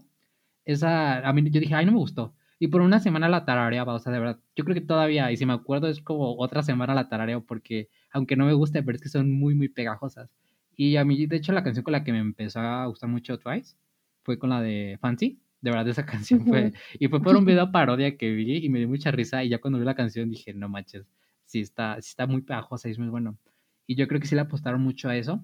esa, 0.65 1.27
a 1.27 1.33
mí 1.33 1.49
yo 1.51 1.61
dije, 1.61 1.75
ay, 1.75 1.87
no 1.87 1.93
me 1.93 1.99
gustó. 1.99 2.35
Y 2.59 2.69
por 2.69 2.81
una 2.81 3.01
semana 3.01 3.29
la 3.29 3.45
tarareaba, 3.45 3.95
o 3.95 3.99
sea, 3.99 4.13
de 4.13 4.21
verdad, 4.21 4.41
yo 4.57 4.65
creo 4.65 4.75
que 4.75 4.81
todavía, 4.81 5.31
y 5.33 5.37
si 5.37 5.45
me 5.47 5.53
acuerdo, 5.53 5.89
es 5.89 6.01
como 6.01 6.37
otra 6.39 6.63
semana 6.63 6.95
la 6.95 7.09
tarareo, 7.09 7.45
porque 7.45 7.89
aunque 8.11 8.37
no 8.37 8.47
me 8.47 8.53
guste, 8.53 8.83
pero 8.83 8.97
es 8.97 9.03
que 9.03 9.09
son 9.09 9.31
muy, 9.33 9.55
muy 9.55 9.69
pegajosas. 9.69 10.31
Y 10.77 10.97
a 10.97 11.05
mí, 11.05 11.27
de 11.27 11.37
hecho, 11.37 11.53
la 11.53 11.63
canción 11.65 11.85
con 11.85 11.93
la 11.93 12.05
que 12.05 12.13
me 12.13 12.19
empezó 12.19 12.61
a 12.61 12.87
gustar 12.87 13.09
mucho 13.09 13.39
Twice 13.39 13.77
fue 14.23 14.39
con 14.39 14.51
la 14.51 14.61
de 14.61 14.99
Fancy. 15.01 15.41
De 15.61 15.71
verdad, 15.71 15.89
esa 15.89 16.07
canción 16.07 16.47
fue. 16.47 16.73
Y 16.99 17.09
fue 17.09 17.23
por 17.23 17.37
un 17.37 17.45
video 17.45 17.71
parodia 17.73 18.17
que 18.17 18.31
vi 18.33 18.65
y 18.65 18.69
me 18.69 18.79
dio 18.79 18.89
mucha 18.89 19.11
risa. 19.11 19.45
Y 19.45 19.51
ya 19.51 19.61
cuando 19.61 19.79
vi 19.79 19.85
la 19.85 19.95
canción 19.95 20.31
dije, 20.31 20.55
no 20.55 20.69
manches, 20.69 21.07
sí 21.45 21.61
está, 21.61 22.01
sí 22.01 22.11
está 22.11 22.27
muy 22.27 22.43
pegajosa 22.43 22.89
y 22.89 22.93
es 22.93 22.99
muy 22.99 23.09
bueno. 23.09 23.39
Y 23.87 23.97
yo 23.97 24.09
creo 24.09 24.21
que 24.21 24.27
sí 24.27 24.35
le 24.35 24.43
apostaron 24.43 24.81
mucho 24.81 25.09
a 25.09 25.17
eso. 25.17 25.43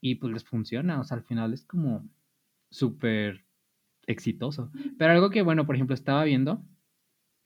Y 0.00 0.16
pues 0.16 0.32
les 0.32 0.44
funciona. 0.44 1.00
O 1.00 1.04
sea, 1.04 1.16
al 1.16 1.24
final 1.24 1.52
es 1.52 1.64
como 1.64 2.08
súper 2.70 3.44
exitoso. 4.06 4.70
Pero 4.98 5.12
algo 5.12 5.30
que, 5.30 5.42
bueno, 5.42 5.66
por 5.66 5.74
ejemplo, 5.74 5.94
estaba 5.94 6.24
viendo 6.24 6.64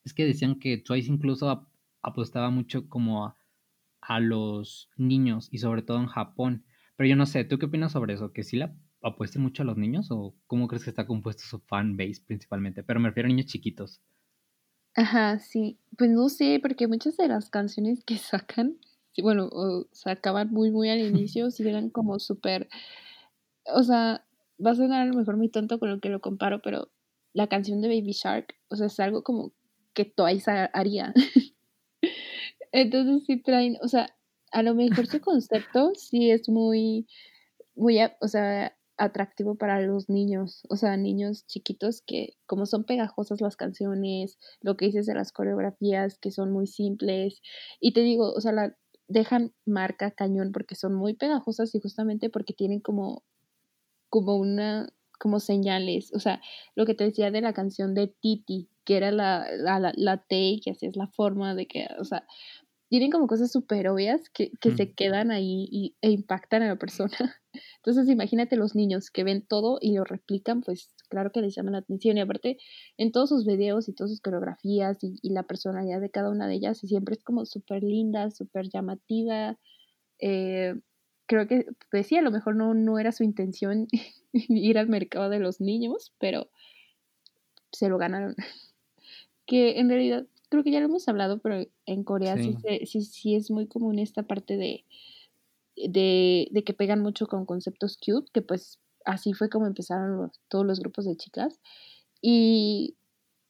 es 0.04 0.14
que 0.14 0.25
decían 0.25 0.58
que 0.60 0.78
Twice 0.78 1.10
incluso 1.10 1.68
apostaba 2.02 2.50
mucho 2.50 2.88
como 2.88 3.26
a, 3.26 3.36
a 4.00 4.20
los 4.20 4.90
niños 4.96 5.48
y 5.50 5.58
sobre 5.58 5.82
todo 5.82 5.98
en 5.98 6.06
Japón. 6.06 6.64
Pero 6.96 7.08
yo 7.08 7.16
no 7.16 7.26
sé, 7.26 7.44
¿tú 7.44 7.58
qué 7.58 7.66
opinas 7.66 7.92
sobre 7.92 8.14
eso? 8.14 8.32
¿Que 8.32 8.44
sí 8.44 8.56
la 8.56 8.76
apueste 9.02 9.38
mucho 9.38 9.62
a 9.62 9.66
los 9.66 9.76
niños 9.76 10.08
o 10.10 10.36
cómo 10.46 10.68
crees 10.68 10.84
que 10.84 10.90
está 10.90 11.06
compuesto 11.06 11.42
su 11.44 11.60
fan 11.60 11.96
base 11.96 12.22
principalmente? 12.26 12.82
Pero 12.84 13.00
me 13.00 13.08
refiero 13.08 13.26
a 13.26 13.30
niños 13.30 13.46
chiquitos. 13.46 14.02
Ajá, 14.94 15.38
sí. 15.38 15.78
Pues 15.98 16.10
no 16.10 16.28
sé, 16.28 16.58
porque 16.62 16.86
muchas 16.88 17.16
de 17.16 17.28
las 17.28 17.50
canciones 17.50 18.04
que 18.04 18.16
sacan, 18.18 18.78
bueno, 19.22 19.48
o 19.52 19.86
sacaban 19.92 20.50
muy, 20.50 20.70
muy 20.70 20.88
al 20.88 21.00
inicio, 21.00 21.50
sí 21.50 21.68
eran 21.68 21.90
como 21.90 22.18
súper. 22.18 22.68
O 23.66 23.82
sea, 23.82 24.25
va 24.64 24.72
a 24.72 24.75
sonar 24.75 25.02
a 25.02 25.06
lo 25.06 25.14
mejor 25.14 25.36
muy 25.36 25.48
tonto 25.48 25.78
con 25.78 25.90
lo 25.90 26.00
que 26.00 26.08
lo 26.08 26.20
comparo, 26.20 26.60
pero 26.62 26.90
la 27.32 27.48
canción 27.48 27.80
de 27.80 27.88
Baby 27.88 28.12
Shark, 28.12 28.54
o 28.68 28.76
sea, 28.76 28.86
es 28.86 28.98
algo 29.00 29.22
como 29.22 29.52
que 29.94 30.04
Twice 30.04 30.50
haría. 30.72 31.12
Entonces 32.72 33.25
sí 33.26 33.42
traen, 33.42 33.76
o 33.82 33.88
sea, 33.88 34.14
a 34.52 34.62
lo 34.62 34.75
mejor 34.75 35.06
su 35.06 35.20
concepto 35.20 35.92
sí 35.94 36.30
es 36.30 36.48
muy, 36.48 37.06
muy, 37.75 37.98
o 38.20 38.28
sea, 38.28 38.76
atractivo 38.98 39.56
para 39.56 39.80
los 39.80 40.08
niños, 40.08 40.62
o 40.70 40.76
sea, 40.76 40.96
niños 40.96 41.46
chiquitos 41.46 42.00
que 42.00 42.34
como 42.46 42.64
son 42.66 42.84
pegajosas 42.84 43.40
las 43.40 43.56
canciones, 43.56 44.38
lo 44.62 44.76
que 44.76 44.86
dices 44.86 45.06
de 45.06 45.14
las 45.14 45.32
coreografías 45.32 46.18
que 46.18 46.30
son 46.30 46.52
muy 46.52 46.66
simples 46.66 47.42
y 47.80 47.92
te 47.92 48.00
digo, 48.00 48.32
o 48.32 48.40
sea, 48.40 48.52
la 48.52 48.76
dejan 49.08 49.52
marca 49.66 50.10
cañón 50.10 50.52
porque 50.52 50.75
son 50.75 50.94
muy 50.94 51.14
pegajosas 51.14 51.75
y 51.75 51.80
justamente 51.80 52.30
porque 52.30 52.54
tienen 52.54 52.80
como 52.80 53.22
como 54.08 54.36
una 54.36 54.88
como 55.18 55.40
señales, 55.40 56.12
o 56.14 56.20
sea, 56.20 56.40
lo 56.75 56.84
que 56.86 56.94
te 56.94 57.04
decía 57.04 57.30
de 57.30 57.40
la 57.40 57.52
canción 57.52 57.94
de 57.94 58.08
Titi, 58.08 58.68
que 58.84 58.96
era 58.96 59.10
la, 59.10 59.46
la, 59.56 59.92
la, 59.96 60.16
T, 60.18 60.60
que 60.62 60.72
así 60.72 60.86
es 60.86 60.96
la 60.96 61.06
forma 61.08 61.54
de 61.54 61.66
que, 61.66 61.88
o 61.98 62.04
sea, 62.04 62.26
tienen 62.88 63.10
como 63.10 63.26
cosas 63.26 63.50
súper 63.50 63.88
obvias 63.88 64.30
que, 64.30 64.52
que 64.60 64.70
se 64.76 64.92
quedan 64.92 65.30
ahí 65.30 65.68
y, 65.70 65.96
e 66.02 66.10
impactan 66.10 66.62
a 66.62 66.68
la 66.68 66.76
persona. 66.76 67.10
Entonces 67.78 68.08
imagínate 68.08 68.56
los 68.56 68.76
niños 68.76 69.10
que 69.10 69.25
ven 69.25 69.44
todo 69.46 69.78
y 69.80 69.94
lo 69.94 70.04
replican, 70.04 70.60
pues 70.60 70.94
claro 71.08 71.32
que 71.32 71.40
les 71.40 71.54
llama 71.54 71.72
la 71.72 71.78
atención. 71.78 72.16
Y 72.16 72.20
aparte, 72.20 72.58
en 72.96 73.10
todos 73.10 73.30
sus 73.30 73.44
videos 73.44 73.88
y 73.88 73.92
todas 73.92 74.10
sus 74.10 74.20
coreografías 74.20 75.02
y, 75.02 75.18
y 75.22 75.30
la 75.30 75.42
personalidad 75.42 76.00
de 76.00 76.10
cada 76.10 76.30
una 76.30 76.46
de 76.46 76.54
ellas 76.54 76.78
siempre 76.78 77.14
es 77.16 77.25
como 77.25 77.44
súper 77.44 77.82
linda, 77.82 78.30
súper 78.30 78.68
llamativa. 78.68 79.58
Eh, 80.20 80.75
creo 81.26 81.47
que, 81.47 81.66
pues 81.90 82.06
sí, 82.06 82.16
a 82.16 82.23
lo 82.23 82.30
mejor 82.30 82.56
no, 82.56 82.75
no 82.75 82.99
era 82.99 83.12
su 83.12 83.25
intención 83.25 83.88
ir 84.33 84.78
al 84.78 84.88
mercado 84.88 85.28
de 85.28 85.40
los 85.40 85.61
niños, 85.61 86.12
pero 86.18 86.49
se 87.73 87.88
lo 87.88 87.99
ganaron. 87.99 88.35
que 89.47 89.78
en 89.78 89.88
realidad 89.88 90.26
creo 90.49 90.62
que 90.62 90.71
ya 90.71 90.80
lo 90.80 90.87
hemos 90.87 91.09
hablado, 91.09 91.38
pero 91.38 91.66
en 91.87 92.04
Corea 92.04 92.37
sí, 92.37 92.56
sí, 92.85 93.02
sí, 93.02 93.35
es 93.35 93.50
muy 93.50 93.66
común 93.66 93.99
esta 93.99 94.23
parte 94.25 94.56
de, 94.56 94.85
de, 95.76 96.49
de, 96.50 96.64
que 96.64 96.73
pegan 96.73 97.00
mucho 97.00 97.26
con 97.26 97.47
conceptos 97.47 97.99
cute, 97.99 98.30
que 98.33 98.42
pues 98.42 98.80
así 99.04 99.33
fue 99.33 99.49
como 99.49 99.66
empezaron 99.66 100.30
todos 100.49 100.66
los 100.66 100.80
grupos 100.80 101.04
de 101.04 101.16
chicas. 101.16 101.61
Y 102.21 102.97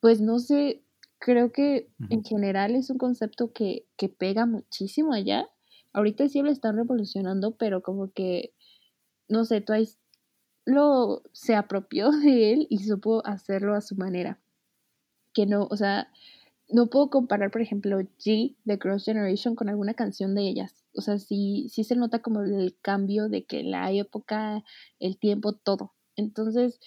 pues 0.00 0.20
no 0.20 0.38
sé, 0.38 0.82
creo 1.18 1.52
que 1.52 1.88
en 2.10 2.24
general 2.24 2.74
es 2.74 2.90
un 2.90 2.98
concepto 2.98 3.52
que, 3.52 3.86
que 3.96 4.08
pega 4.08 4.46
muchísimo 4.46 5.12
allá. 5.12 5.48
Ahorita 5.96 6.28
sí 6.28 6.42
lo 6.42 6.50
están 6.50 6.76
revolucionando, 6.76 7.56
pero 7.56 7.82
como 7.82 8.12
que, 8.12 8.52
no 9.28 9.46
sé, 9.46 9.62
Twice 9.62 9.96
lo 10.66 11.22
se 11.32 11.54
apropió 11.54 12.10
de 12.12 12.52
él 12.52 12.66
y 12.68 12.80
supo 12.80 13.26
hacerlo 13.26 13.74
a 13.74 13.80
su 13.80 13.96
manera. 13.96 14.38
Que 15.32 15.46
no, 15.46 15.66
o 15.70 15.76
sea, 15.78 16.12
no 16.68 16.88
puedo 16.88 17.08
comparar, 17.08 17.50
por 17.50 17.62
ejemplo, 17.62 17.98
G 18.18 18.56
de 18.64 18.78
Cross 18.78 19.06
Generation 19.06 19.54
con 19.54 19.70
alguna 19.70 19.94
canción 19.94 20.34
de 20.34 20.42
ellas. 20.42 20.84
O 20.94 21.00
sea, 21.00 21.18
sí, 21.18 21.68
sí 21.70 21.82
se 21.82 21.96
nota 21.96 22.18
como 22.20 22.42
el 22.42 22.76
cambio 22.82 23.30
de 23.30 23.46
que 23.46 23.62
la 23.62 23.90
época, 23.90 24.64
el 24.98 25.18
tiempo, 25.18 25.54
todo. 25.54 25.94
Entonces, 26.14 26.78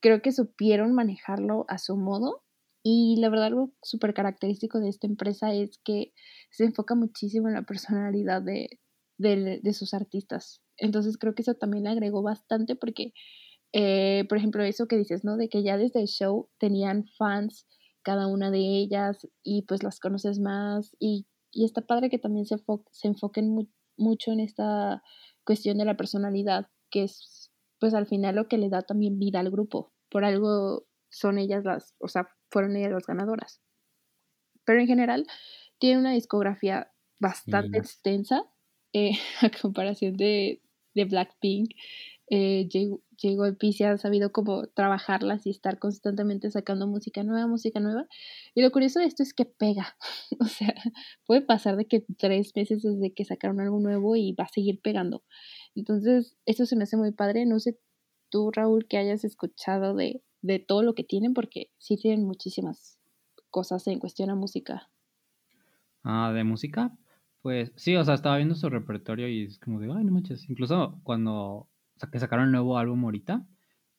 creo 0.00 0.20
que 0.20 0.32
supieron 0.32 0.92
manejarlo 0.92 1.64
a 1.68 1.78
su 1.78 1.96
modo. 1.96 2.42
Y 2.82 3.16
la 3.18 3.28
verdad, 3.28 3.46
algo 3.46 3.72
súper 3.82 4.14
característico 4.14 4.80
de 4.80 4.88
esta 4.88 5.06
empresa 5.06 5.52
es 5.52 5.78
que 5.84 6.12
se 6.50 6.64
enfoca 6.64 6.94
muchísimo 6.94 7.48
en 7.48 7.54
la 7.54 7.62
personalidad 7.62 8.42
de, 8.42 8.80
de, 9.18 9.74
sus 9.74 9.94
artistas. 9.94 10.62
Entonces, 10.76 11.18
creo 11.18 11.34
que 11.34 11.42
eso 11.42 11.54
también 11.54 11.84
le 11.84 11.90
agregó 11.90 12.22
bastante 12.22 12.76
porque, 12.76 13.12
eh, 13.72 14.24
por 14.28 14.38
ejemplo, 14.38 14.62
eso 14.64 14.86
que 14.86 14.96
dices, 14.96 15.24
¿no? 15.24 15.36
De 15.36 15.48
que 15.48 15.62
ya 15.62 15.76
desde 15.76 16.00
el 16.00 16.06
show 16.06 16.48
tenían 16.58 17.04
fans 17.18 17.66
cada 18.02 18.26
una 18.26 18.50
de 18.50 18.60
ellas 18.60 19.28
y 19.42 19.62
pues 19.62 19.82
las 19.82 20.00
conoces 20.00 20.40
más 20.40 20.96
y, 20.98 21.26
y 21.52 21.66
está 21.66 21.82
padre 21.82 22.08
que 22.08 22.18
también 22.18 22.46
se, 22.46 22.56
se 22.92 23.08
enfoquen 23.08 23.68
mucho 23.98 24.32
en 24.32 24.40
esta 24.40 25.02
cuestión 25.44 25.76
de 25.76 25.84
la 25.84 25.96
personalidad, 25.96 26.68
que 26.90 27.04
es 27.04 27.50
pues 27.78 27.94
al 27.94 28.06
final 28.06 28.36
lo 28.36 28.48
que 28.48 28.58
le 28.58 28.68
da 28.68 28.82
también 28.82 29.18
vida 29.18 29.40
al 29.40 29.50
grupo. 29.50 29.92
Por 30.10 30.24
algo 30.24 30.86
son 31.10 31.38
ellas 31.38 31.64
las, 31.64 31.94
o 31.98 32.08
sea, 32.08 32.28
fueron 32.50 32.76
ellas 32.76 32.92
las 32.92 33.06
ganadoras. 33.06 33.60
Pero 34.64 34.80
en 34.80 34.86
general 34.86 35.26
tiene 35.78 36.00
una 36.00 36.12
discografía 36.12 36.92
bastante 37.18 37.78
extensa 37.78 38.44
eh, 38.92 39.12
a 39.42 39.50
comparación 39.50 40.16
de, 40.16 40.62
de 40.94 41.04
Blackpink 41.04 41.74
eh, 42.30 42.68
el 42.72 43.72
se 43.72 43.84
ha 43.84 43.98
sabido 43.98 44.32
cómo 44.32 44.68
trabajarlas 44.68 45.46
y 45.46 45.50
estar 45.50 45.78
constantemente 45.78 46.50
sacando 46.50 46.86
música 46.86 47.24
nueva, 47.24 47.46
música 47.48 47.80
nueva. 47.80 48.06
Y 48.54 48.62
lo 48.62 48.70
curioso 48.70 49.00
de 49.00 49.06
esto 49.06 49.24
es 49.24 49.34
que 49.34 49.44
pega. 49.44 49.96
o 50.40 50.44
sea, 50.44 50.74
puede 51.26 51.42
pasar 51.42 51.76
de 51.76 51.86
que 51.86 52.04
tres 52.18 52.52
meses 52.54 52.82
desde 52.82 53.12
que 53.12 53.24
sacaron 53.24 53.60
algo 53.60 53.80
nuevo 53.80 54.14
y 54.14 54.32
va 54.32 54.44
a 54.44 54.48
seguir 54.48 54.80
pegando. 54.80 55.24
Entonces, 55.74 56.36
eso 56.46 56.66
se 56.66 56.76
me 56.76 56.84
hace 56.84 56.96
muy 56.96 57.10
padre. 57.12 57.46
No 57.46 57.58
sé 57.58 57.78
tú, 58.30 58.52
Raúl, 58.52 58.86
que 58.86 58.96
hayas 58.96 59.24
escuchado 59.24 59.94
de, 59.94 60.22
de 60.42 60.58
todo 60.58 60.82
lo 60.82 60.94
que 60.94 61.04
tienen, 61.04 61.34
porque 61.34 61.70
sí 61.78 61.96
tienen 61.96 62.24
muchísimas 62.24 62.98
cosas 63.50 63.86
en 63.86 63.98
cuestión 63.98 64.30
a 64.30 64.34
música. 64.34 64.90
Ah, 66.02 66.32
de 66.32 66.44
música. 66.44 66.96
Pues 67.42 67.72
sí, 67.76 67.96
o 67.96 68.04
sea, 68.04 68.14
estaba 68.14 68.36
viendo 68.36 68.54
su 68.54 68.68
repertorio 68.68 69.28
y 69.28 69.44
es 69.44 69.58
como 69.58 69.80
de, 69.80 69.90
ay, 69.92 70.04
no 70.04 70.12
manches. 70.12 70.48
Incluso 70.48 71.00
cuando 71.02 71.68
que 72.08 72.18
sacaron 72.18 72.46
el 72.46 72.52
nuevo 72.52 72.78
álbum 72.78 73.04
ahorita, 73.04 73.46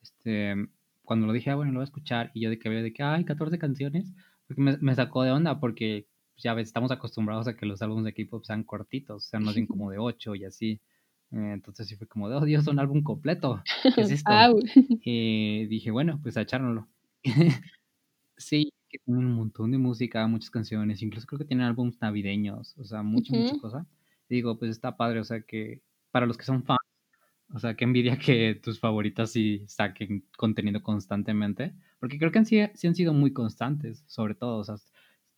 este, 0.01 0.55
cuando 1.03 1.27
lo 1.27 1.33
dije, 1.33 1.51
ah, 1.51 1.55
bueno, 1.55 1.71
lo 1.71 1.79
voy 1.79 1.83
a 1.83 1.85
escuchar, 1.85 2.31
y 2.33 2.41
yo 2.41 2.49
de 2.49 2.57
que 2.57 2.69
veo 2.69 2.81
de 2.81 2.93
que 2.93 3.03
hay 3.03 3.25
14 3.25 3.59
canciones, 3.59 4.11
porque 4.47 4.61
me, 4.61 4.95
sacó 4.95 5.23
de 5.23 5.31
onda, 5.31 5.59
porque 5.59 6.07
ya 6.37 6.53
ves, 6.53 6.67
estamos 6.67 6.91
acostumbrados 6.91 7.47
a 7.47 7.55
que 7.55 7.65
los 7.65 7.81
álbumes 7.81 8.05
de 8.05 8.11
equipo 8.11 8.43
sean 8.43 8.63
cortitos, 8.63 9.25
sean 9.25 9.43
más 9.43 9.55
bien 9.55 9.67
como 9.67 9.91
de 9.91 9.97
8 9.99 10.35
y 10.35 10.45
así. 10.45 10.81
Entonces 11.31 11.87
sí 11.87 11.95
fue 11.95 12.07
como, 12.07 12.25
oh 12.25 12.45
Dios, 12.45 12.67
un 12.67 12.79
álbum 12.79 13.03
completo. 13.03 13.63
¿Qué 13.95 14.01
es 14.01 14.11
esto? 14.11 14.33
Dije, 15.03 15.91
bueno, 15.91 16.19
pues 16.21 16.37
a 16.37 16.41
echárnoslo. 16.41 16.87
sí, 18.37 18.71
que 18.89 18.99
tiene 18.99 19.19
un 19.19 19.33
montón 19.33 19.71
de 19.71 19.77
música, 19.77 20.27
muchas 20.27 20.49
canciones, 20.49 21.01
incluso 21.01 21.27
creo 21.27 21.39
que 21.39 21.45
tienen 21.45 21.65
álbumes 21.65 21.99
navideños, 22.01 22.77
o 22.77 22.83
sea, 22.83 23.03
mucha, 23.03 23.33
mucha 23.33 23.53
Ujú. 23.53 23.61
cosa. 23.61 23.87
Y 24.29 24.35
digo, 24.35 24.57
pues 24.59 24.71
está 24.71 24.97
padre, 24.97 25.19
o 25.19 25.23
sea, 25.23 25.41
que 25.41 25.81
para 26.11 26.25
los 26.25 26.37
que 26.37 26.43
son 26.45 26.63
fans, 26.63 26.79
o 27.53 27.59
sea, 27.59 27.75
que 27.75 27.83
envidia 27.85 28.17
que 28.17 28.55
tus 28.61 28.79
favoritas 28.79 29.31
sí 29.31 29.63
saquen 29.67 30.25
contenido 30.37 30.81
constantemente, 30.81 31.73
porque 31.99 32.17
creo 32.17 32.31
que 32.31 32.39
han, 32.39 32.45
sí, 32.45 32.61
sí 32.73 32.87
han 32.87 32.95
sido 32.95 33.13
muy 33.13 33.33
constantes, 33.33 34.03
sobre 34.07 34.35
todo, 34.35 34.57
o 34.57 34.63
sea, 34.63 34.75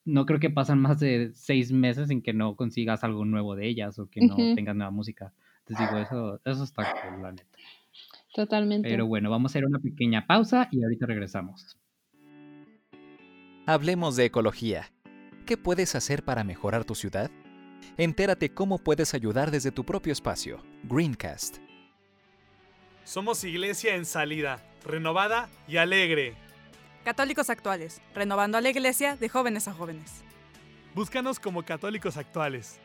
no 0.05 0.25
creo 0.25 0.39
que 0.39 0.49
pasan 0.49 0.81
más 0.81 0.99
de 0.99 1.31
seis 1.33 1.71
meses 1.71 2.09
sin 2.09 2.21
que 2.21 2.33
no 2.33 2.55
consigas 2.55 3.03
algo 3.03 3.25
nuevo 3.25 3.55
de 3.55 3.67
ellas 3.67 3.99
o 3.99 4.09
que 4.09 4.21
no 4.21 4.35
tengas 4.55 4.75
nueva 4.75 4.91
música. 4.91 5.33
Entonces 5.73 5.89
digo, 5.89 5.97
eso, 6.01 6.41
eso 6.45 6.63
está 6.63 6.91
cool, 7.01 7.21
la 7.21 7.31
neta. 7.31 7.57
Totalmente. 8.33 8.89
Pero 8.89 9.05
bueno, 9.05 9.29
vamos 9.29 9.49
a 9.49 9.51
hacer 9.51 9.65
una 9.65 9.79
pequeña 9.79 10.25
pausa 10.25 10.67
y 10.71 10.83
ahorita 10.83 11.05
regresamos. 11.05 11.77
Hablemos 13.65 14.15
de 14.15 14.25
ecología. 14.25 14.91
¿Qué 15.45 15.57
puedes 15.57 15.95
hacer 15.95 16.23
para 16.23 16.43
mejorar 16.43 16.83
tu 16.83 16.95
ciudad? 16.95 17.29
Entérate 17.97 18.53
cómo 18.53 18.77
puedes 18.77 19.13
ayudar 19.13 19.51
desde 19.51 19.71
tu 19.71 19.85
propio 19.85 20.13
espacio. 20.13 20.63
Greencast. 20.83 21.57
Somos 23.03 23.43
iglesia 23.43 23.95
en 23.95 24.05
salida, 24.05 24.63
renovada 24.85 25.49
y 25.67 25.77
alegre. 25.77 26.35
Católicos 27.03 27.49
actuales, 27.49 28.01
renovando 28.15 28.57
a 28.57 28.61
la 28.61 28.69
iglesia 28.69 29.17
de 29.17 29.27
jóvenes 29.27 29.67
a 29.67 29.73
jóvenes. 29.73 30.23
Búscanos 30.95 31.39
como 31.39 31.63
católicos 31.63 32.17
actuales. 32.17 32.79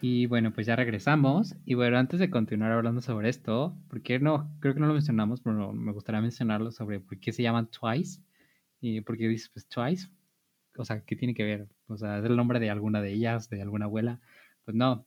Y 0.00 0.26
bueno, 0.26 0.52
pues 0.52 0.66
ya 0.66 0.76
regresamos. 0.76 1.56
Y 1.64 1.74
bueno, 1.74 1.98
antes 1.98 2.20
de 2.20 2.30
continuar 2.30 2.72
hablando 2.72 3.00
sobre 3.02 3.28
esto, 3.28 3.76
porque 3.88 4.18
no, 4.18 4.50
creo 4.60 4.74
que 4.74 4.80
no 4.80 4.86
lo 4.86 4.94
mencionamos, 4.94 5.40
pero 5.42 5.72
me 5.72 5.92
gustaría 5.92 6.20
mencionarlo 6.20 6.70
sobre 6.70 7.00
por 7.00 7.18
qué 7.18 7.32
se 7.32 7.42
llaman 7.42 7.68
Twice. 7.68 8.22
Y 8.80 9.02
por 9.02 9.18
qué 9.18 9.28
dices, 9.28 9.50
pues 9.50 9.66
Twice. 9.68 10.08
O 10.76 10.84
sea, 10.84 11.04
¿qué 11.04 11.16
tiene 11.16 11.34
que 11.34 11.44
ver? 11.44 11.68
O 11.88 11.96
sea, 11.98 12.18
¿es 12.18 12.24
el 12.24 12.36
nombre 12.36 12.60
de 12.60 12.70
alguna 12.70 13.02
de 13.02 13.12
ellas, 13.12 13.50
de 13.50 13.60
alguna 13.60 13.84
abuela? 13.86 14.20
Pues 14.64 14.74
no. 14.74 15.04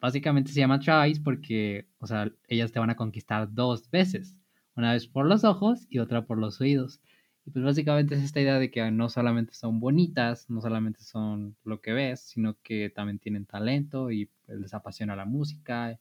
Básicamente 0.00 0.52
se 0.52 0.60
llama 0.60 0.78
Twice 0.78 1.20
porque, 1.22 1.88
o 1.98 2.06
sea, 2.06 2.30
ellas 2.46 2.70
te 2.70 2.78
van 2.78 2.90
a 2.90 2.96
conquistar 2.96 3.52
dos 3.52 3.90
veces. 3.90 4.36
Una 4.76 4.92
vez 4.92 5.08
por 5.08 5.26
los 5.26 5.42
ojos 5.42 5.86
y 5.90 5.98
otra 5.98 6.26
por 6.26 6.38
los 6.38 6.60
oídos. 6.60 7.00
Y 7.48 7.50
pues 7.50 7.64
básicamente 7.64 8.14
es 8.14 8.22
esta 8.24 8.42
idea 8.42 8.58
de 8.58 8.70
que 8.70 8.90
no 8.90 9.08
solamente 9.08 9.54
son 9.54 9.80
bonitas, 9.80 10.50
no 10.50 10.60
solamente 10.60 11.00
son 11.00 11.56
lo 11.64 11.80
que 11.80 11.94
ves, 11.94 12.20
sino 12.20 12.58
que 12.62 12.90
también 12.90 13.18
tienen 13.18 13.46
talento 13.46 14.10
y 14.10 14.26
pues, 14.26 14.58
les 14.60 14.74
apasiona 14.74 15.16
la 15.16 15.24
música. 15.24 15.98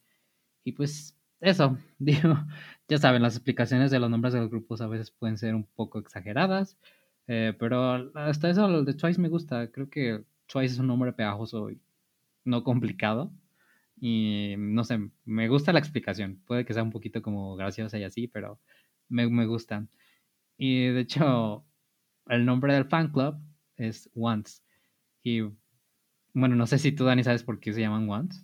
Y 0.65 0.73
pues 0.73 1.17
eso, 1.39 1.77
digo, 1.99 2.35
ya 2.89 2.97
saben, 2.97 3.21
las 3.21 3.35
explicaciones 3.37 3.91
de 3.91 3.99
los 3.99 4.09
nombres 4.09 4.33
de 4.33 4.41
los 4.41 4.49
grupos 4.49 4.81
a 4.81 4.87
veces 4.87 5.11
pueden 5.11 5.37
ser 5.37 5.55
un 5.55 5.63
poco 5.63 5.99
exageradas, 5.99 6.77
eh, 7.27 7.53
pero 7.57 8.11
hasta 8.15 8.49
eso 8.49 8.65
el 8.67 8.83
de 8.83 8.93
Twice 8.93 9.21
me 9.21 9.29
gusta. 9.29 9.71
Creo 9.71 9.89
que 9.89 10.25
Twice 10.47 10.73
es 10.73 10.79
un 10.79 10.87
nombre 10.87 11.13
pegajoso 11.13 11.71
y 11.71 11.79
no 12.45 12.65
complicado. 12.65 13.31
Y 14.01 14.55
no 14.57 14.83
sé, 14.83 14.99
me 15.25 15.47
gusta 15.47 15.73
la 15.73 15.79
explicación. 15.79 16.41
Puede 16.45 16.65
que 16.65 16.73
sea 16.73 16.83
un 16.83 16.91
poquito 16.91 17.21
como 17.21 17.55
graciosa 17.55 17.97
y 17.97 18.03
así, 18.03 18.27
pero 18.27 18.59
me, 19.09 19.29
me 19.29 19.45
gusta. 19.45 19.87
Y 20.57 20.87
de 20.87 21.01
hecho, 21.01 21.65
el 22.27 22.45
nombre 22.45 22.73
del 22.73 22.85
fan 22.85 23.11
club 23.11 23.35
es 23.75 24.09
Once. 24.15 24.61
Y 25.23 25.41
bueno, 26.33 26.55
no 26.55 26.67
sé 26.67 26.79
si 26.79 26.91
tú, 26.91 27.05
Dani, 27.05 27.23
sabes 27.23 27.43
por 27.43 27.59
qué 27.59 27.73
se 27.73 27.81
llaman 27.81 28.09
Once. 28.09 28.41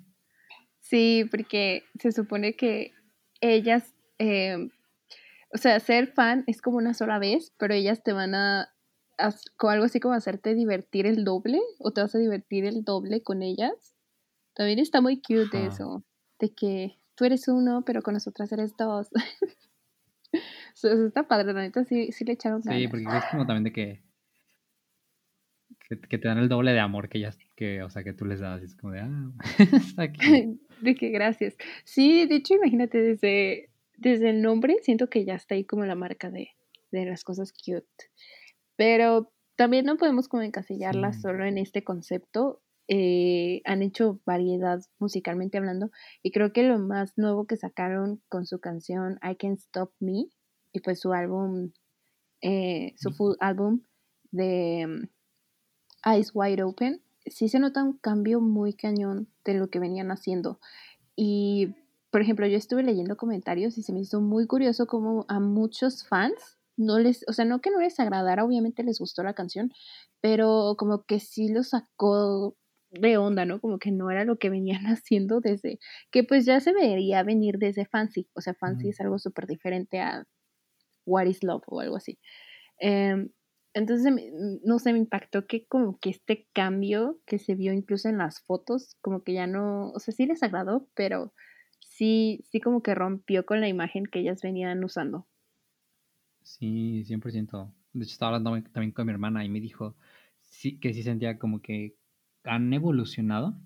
Sí, 0.80 1.26
porque 1.30 1.84
se 2.00 2.12
supone 2.12 2.56
que 2.56 2.92
ellas, 3.42 3.94
eh, 4.20 4.70
o 5.54 5.58
sea, 5.58 5.80
ser 5.80 6.14
fan 6.14 6.44
es 6.48 6.62
como 6.62 6.78
una 6.78 6.94
sola 6.94 7.20
vez, 7.20 7.54
pero 7.58 7.74
ellas 7.74 8.04
te 8.04 8.14
van 8.14 8.36
a, 8.36 8.70
con 9.58 9.72
algo 9.72 9.86
así 9.86 10.00
como 10.00 10.14
hacerte 10.14 10.56
divertir 10.56 11.06
el 11.06 11.24
doble, 11.24 11.62
o 11.80 11.92
te 11.92 12.02
vas 12.02 12.14
a 12.16 12.20
divertir 12.20 12.66
el 12.66 12.84
doble 12.84 13.24
con 13.24 13.42
ellas. 13.42 13.96
También 14.54 14.80
está 14.80 15.02
muy 15.02 15.22
cute 15.22 15.66
eso, 15.66 16.04
de 16.40 16.54
que 16.54 17.00
tú 17.16 17.26
eres 17.26 17.48
uno, 17.48 17.84
pero 17.86 18.02
con 18.02 18.14
nosotras 18.14 18.52
eres 18.52 18.76
dos. 18.78 19.10
Está 20.84 21.28
padre, 21.28 21.54
la 21.54 21.62
neta, 21.62 21.84
sí, 21.86 22.12
sí 22.12 22.26
le 22.26 22.34
echaron 22.34 22.62
Sí, 22.64 22.70
ganas. 22.70 22.90
porque 22.90 23.06
es 23.06 23.26
como 23.32 23.46
también 23.46 23.64
de 23.66 23.72
que, 23.74 24.04
que, 25.90 26.00
que 26.00 26.18
te 26.18 26.28
dan 26.28 26.38
el 26.40 26.50
doble 26.50 26.72
de 26.74 26.80
amor 26.80 27.10
que 27.10 27.18
ellas, 27.20 27.38
que, 27.56 27.84
o 27.84 27.90
sea, 27.90 28.04
que 28.04 28.14
tú 28.14 28.26
les 28.26 28.40
das. 28.40 28.62
y 28.62 28.66
es 28.66 28.76
como 28.76 28.94
de, 28.94 29.02
ah, 29.02 29.32
está 29.74 30.04
aquí. 30.04 30.20
De 30.82 30.96
que 30.96 31.10
gracias. 31.12 31.56
Sí, 31.86 32.26
de 32.28 32.36
hecho, 32.36 32.56
imagínate, 32.56 32.98
desde, 33.02 33.70
desde 33.96 34.32
el 34.32 34.42
nombre 34.42 34.78
siento 34.82 35.10
que 35.10 35.24
ya 35.24 35.36
está 35.36 35.56
ahí 35.56 35.64
como 35.64 35.86
la 35.86 35.96
marca 35.96 36.30
de, 36.30 36.50
de 36.92 37.06
las 37.06 37.24
cosas 37.24 37.54
cute. 37.54 37.86
Pero 38.76 39.32
también 39.56 39.86
no 39.86 39.96
podemos 39.96 40.28
como 40.28 40.44
encasillarlas 40.44 41.16
Sí. 41.18 41.22
solo 41.22 41.46
en 41.46 41.58
este 41.58 41.86
concepto. 41.86 42.63
Eh, 42.90 43.62
han 43.64 43.82
hecho 43.82 44.20
variedad 44.26 44.82
musicalmente 45.00 45.58
hablando 45.58 45.90
y 46.22 46.32
creo 46.32 46.52
que 46.52 46.64
lo 46.64 46.78
más 46.80 47.18
nuevo 47.18 47.48
que 47.48 47.56
sacaron 47.56 48.22
con 48.28 48.46
su 48.46 48.60
canción 48.60 49.20
I 49.24 49.38
Can't 49.38 49.60
Stop 49.60 49.94
Me 50.00 50.26
y 50.74 50.80
pues 50.82 51.00
su 51.00 51.14
álbum, 51.14 51.72
eh, 52.42 52.94
su 52.98 53.12
full 53.12 53.36
álbum 53.40 53.84
de 54.32 54.86
mm, 54.88 56.10
Eyes 56.12 56.32
Wide 56.34 56.64
Open, 56.64 57.02
sí 57.26 57.48
se 57.48 57.60
nota 57.60 57.84
un 57.84 57.98
cambio 57.98 58.42
muy 58.42 58.74
cañón 58.74 59.30
de 59.46 59.54
lo 59.54 59.70
que 59.70 59.80
venían 59.80 60.12
haciendo. 60.12 60.60
Y, 61.16 61.76
por 62.12 62.22
ejemplo, 62.22 62.48
yo 62.48 62.58
estuve 62.58 62.84
leyendo 62.84 63.16
comentarios 63.16 63.78
y 63.78 63.84
se 63.84 63.94
me 63.94 64.02
hizo 64.02 64.20
muy 64.20 64.46
curioso 64.48 64.88
como 64.88 65.26
a 65.30 65.40
muchos 65.40 66.06
fans 66.06 66.58
no 66.76 67.00
les, 67.00 67.24
o 67.28 67.34
sea, 67.34 67.46
no 67.46 67.62
que 67.62 67.70
no 67.72 67.80
les 67.80 68.00
agradara, 68.00 68.44
obviamente 68.44 68.84
les 68.84 69.00
gustó 69.00 69.24
la 69.24 69.36
canción, 69.36 69.72
pero 70.22 70.76
como 70.78 71.04
que 71.04 71.20
sí 71.20 71.50
lo 71.50 71.64
sacó 71.64 72.56
de 73.00 73.18
onda, 73.18 73.46
¿no? 73.46 73.60
Como 73.60 73.80
que 73.80 73.92
no 73.92 74.12
era 74.12 74.26
lo 74.26 74.38
que 74.38 74.50
venían 74.50 74.84
haciendo 74.88 75.42
desde, 75.42 75.80
que 76.12 76.24
pues 76.24 76.46
ya 76.46 76.60
se 76.60 76.74
vería 76.74 77.24
venir 77.24 77.58
desde 77.58 77.86
Fancy, 77.86 78.30
o 78.34 78.42
sea, 78.42 78.54
Fancy 78.54 78.90
es 78.90 79.02
algo 79.02 79.20
súper 79.20 79.48
diferente 79.48 80.00
a 80.00 80.26
What 81.06 81.26
is 81.26 81.44
Love 81.44 81.64
o 81.68 81.80
algo 81.82 81.98
así. 81.98 82.20
Em, 82.80 83.30
entonces, 83.74 84.14
no 84.64 84.80
sé, 84.80 84.94
me 84.94 85.00
impactó 85.00 85.48
que 85.48 85.66
como 85.66 86.00
que 86.00 86.12
este 86.12 86.48
cambio 86.54 87.20
que 87.26 87.40
se 87.40 87.56
vio 87.56 87.74
incluso 87.74 88.08
en 88.10 88.20
las 88.20 88.42
fotos, 88.42 88.98
como 89.02 89.24
que 89.24 89.34
ya 89.34 89.48
no, 89.48 89.90
o 89.92 90.00
sea, 90.00 90.14
sí 90.14 90.26
les 90.28 90.44
agradó, 90.44 90.88
pero 90.96 91.34
sí, 91.80 92.42
sí 92.50 92.62
como 92.62 92.84
que 92.84 92.96
rompió 92.96 93.46
con 93.46 93.62
la 93.62 93.68
imagen 93.68 94.06
que 94.06 94.20
ellas 94.20 94.42
venían 94.44 94.84
usando. 94.84 95.28
Sí, 96.44 97.04
100%. 97.06 97.74
De 97.94 98.04
hecho, 98.04 98.14
estaba 98.14 98.36
hablando 98.36 98.70
también 98.72 98.92
con 98.92 99.06
mi 99.06 99.12
hermana 99.12 99.44
y 99.46 99.50
me 99.50 99.60
dijo 99.60 99.96
sí, 100.42 100.80
que 100.80 100.94
sí 100.94 101.04
sentía 101.04 101.40
como 101.40 101.62
que 101.62 101.96
han 102.44 102.74
evolucionado 102.74 103.60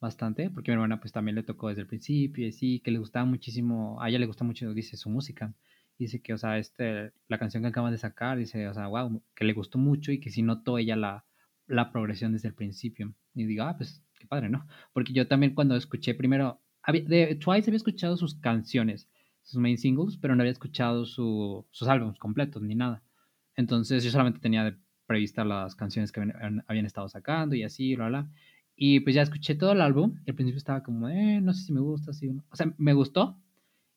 bastante, 0.00 0.50
porque 0.50 0.70
mi 0.70 0.74
hermana 0.74 1.00
pues 1.00 1.12
también 1.12 1.34
le 1.36 1.42
tocó 1.42 1.68
desde 1.68 1.82
el 1.82 1.86
principio 1.88 2.46
y 2.46 2.52
sí, 2.52 2.80
que 2.80 2.90
le 2.90 2.98
gustaba 2.98 3.24
muchísimo, 3.24 4.00
a 4.02 4.08
ella 4.08 4.18
le 4.18 4.26
gusta 4.26 4.44
mucho, 4.44 4.72
dice, 4.74 4.96
su 4.96 5.10
música. 5.10 5.54
Dice 5.98 6.20
que, 6.22 6.34
o 6.34 6.38
sea, 6.38 6.58
este, 6.58 7.12
la 7.28 7.38
canción 7.38 7.62
que 7.62 7.68
acaban 7.68 7.92
de 7.92 7.98
sacar, 7.98 8.36
dice, 8.38 8.66
o 8.68 8.74
sea, 8.74 8.88
wow, 8.88 9.22
que 9.34 9.44
le 9.44 9.52
gustó 9.52 9.78
mucho 9.78 10.10
y 10.12 10.20
que 10.20 10.30
sí 10.30 10.42
notó 10.42 10.76
ella 10.78 10.96
la, 10.96 11.24
la 11.66 11.92
progresión 11.92 12.32
desde 12.32 12.48
el 12.48 12.54
principio. 12.54 13.14
Y 13.34 13.44
digo, 13.46 13.64
ah, 13.64 13.76
pues 13.76 14.02
qué 14.18 14.26
padre, 14.26 14.48
¿no? 14.50 14.66
Porque 14.92 15.12
yo 15.12 15.28
también 15.28 15.54
cuando 15.54 15.76
escuché 15.76 16.14
primero, 16.14 16.60
de 16.88 17.36
Twice 17.36 17.70
había 17.70 17.76
escuchado 17.76 18.16
sus 18.16 18.34
canciones, 18.34 19.08
sus 19.42 19.60
main 19.60 19.78
singles, 19.78 20.16
pero 20.18 20.34
no 20.34 20.42
había 20.42 20.52
escuchado 20.52 21.06
su- 21.06 21.66
sus 21.70 21.88
álbumes 21.88 22.18
completos 22.18 22.62
ni 22.62 22.74
nada. 22.74 23.02
Entonces 23.56 24.02
yo 24.04 24.10
solamente 24.10 24.40
tenía 24.40 24.64
de 24.64 24.76
prevista 25.06 25.44
las 25.44 25.74
canciones 25.74 26.12
que 26.12 26.20
habían, 26.20 26.64
habían 26.66 26.86
estado 26.86 27.08
sacando 27.08 27.54
y 27.54 27.62
así, 27.62 27.94
bla, 27.96 28.08
bla. 28.08 28.30
Y 28.76 29.00
pues 29.00 29.14
ya 29.14 29.22
escuché 29.22 29.54
todo 29.54 29.72
el 29.72 29.80
álbum 29.80 30.16
al 30.26 30.34
principio 30.34 30.58
estaba 30.58 30.82
como, 30.82 31.08
eh, 31.08 31.40
no 31.40 31.52
sé 31.54 31.64
si 31.66 31.72
me 31.72 31.80
gusta, 31.80 32.10
o 32.10 32.32
no. 32.32 32.44
O 32.50 32.56
sea, 32.56 32.74
me 32.78 32.92
gustó 32.92 33.38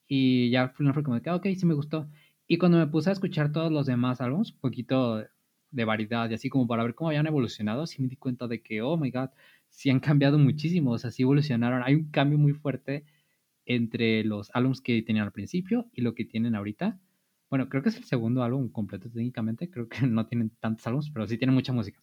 y 0.08 0.50
ya 0.52 0.70
fue 0.70 1.04
como 1.04 1.20
ah, 1.26 1.36
ok, 1.36 1.48
sí 1.58 1.66
me 1.66 1.74
gustó. 1.74 2.10
Y 2.48 2.58
cuando 2.58 2.78
me 2.78 2.88
puse 2.88 3.10
a 3.10 3.14
escuchar 3.14 3.52
todos 3.52 3.72
los 3.72 3.86
demás 3.88 4.22
álbumes, 4.22 4.52
un 4.54 4.60
poquito 4.60 5.24
de 5.72 5.86
variedad 5.86 6.30
y 6.30 6.34
así 6.34 6.50
como 6.50 6.68
para 6.68 6.84
ver 6.84 6.96
cómo 6.96 7.10
habían 7.10 7.28
evolucionado, 7.28 7.86
sí 7.88 8.02
me 8.02 8.08
di 8.08 8.16
cuenta 8.16 8.48
de 8.48 8.62
que, 8.62 8.82
oh 8.82 8.98
my 8.98 9.12
god, 9.12 9.30
sí 9.70 9.90
han 9.90 10.00
cambiado 10.00 10.38
muchísimo, 10.40 10.92
o 10.92 10.98
sea, 10.98 11.12
sí 11.12 11.24
evolucionaron. 11.24 11.84
Hay 11.84 11.96
un 11.96 12.10
cambio 12.10 12.38
muy 12.38 12.54
fuerte 12.54 13.06
entre 13.66 14.24
los 14.24 14.50
álbumes 14.54 14.82
que 14.82 15.02
tenían 15.02 15.26
al 15.26 15.34
principio 15.34 15.90
y 15.94 16.02
lo 16.02 16.16
que 16.16 16.26
tienen 16.26 16.56
ahorita. 16.56 17.00
Bueno, 17.50 17.70
creo 17.70 17.82
que 17.82 17.90
es 17.90 17.98
el 17.98 18.04
segundo 18.04 18.44
álbum 18.44 18.70
completo 18.70 19.10
técnicamente, 19.10 19.70
creo 19.70 19.88
que 19.88 20.00
no 20.08 20.28
tienen 20.28 20.50
tantos 20.60 20.86
álbumes, 20.88 21.10
pero 21.12 21.28
sí 21.28 21.38
tienen 21.38 21.56
mucha 21.56 21.74
música. 21.74 22.02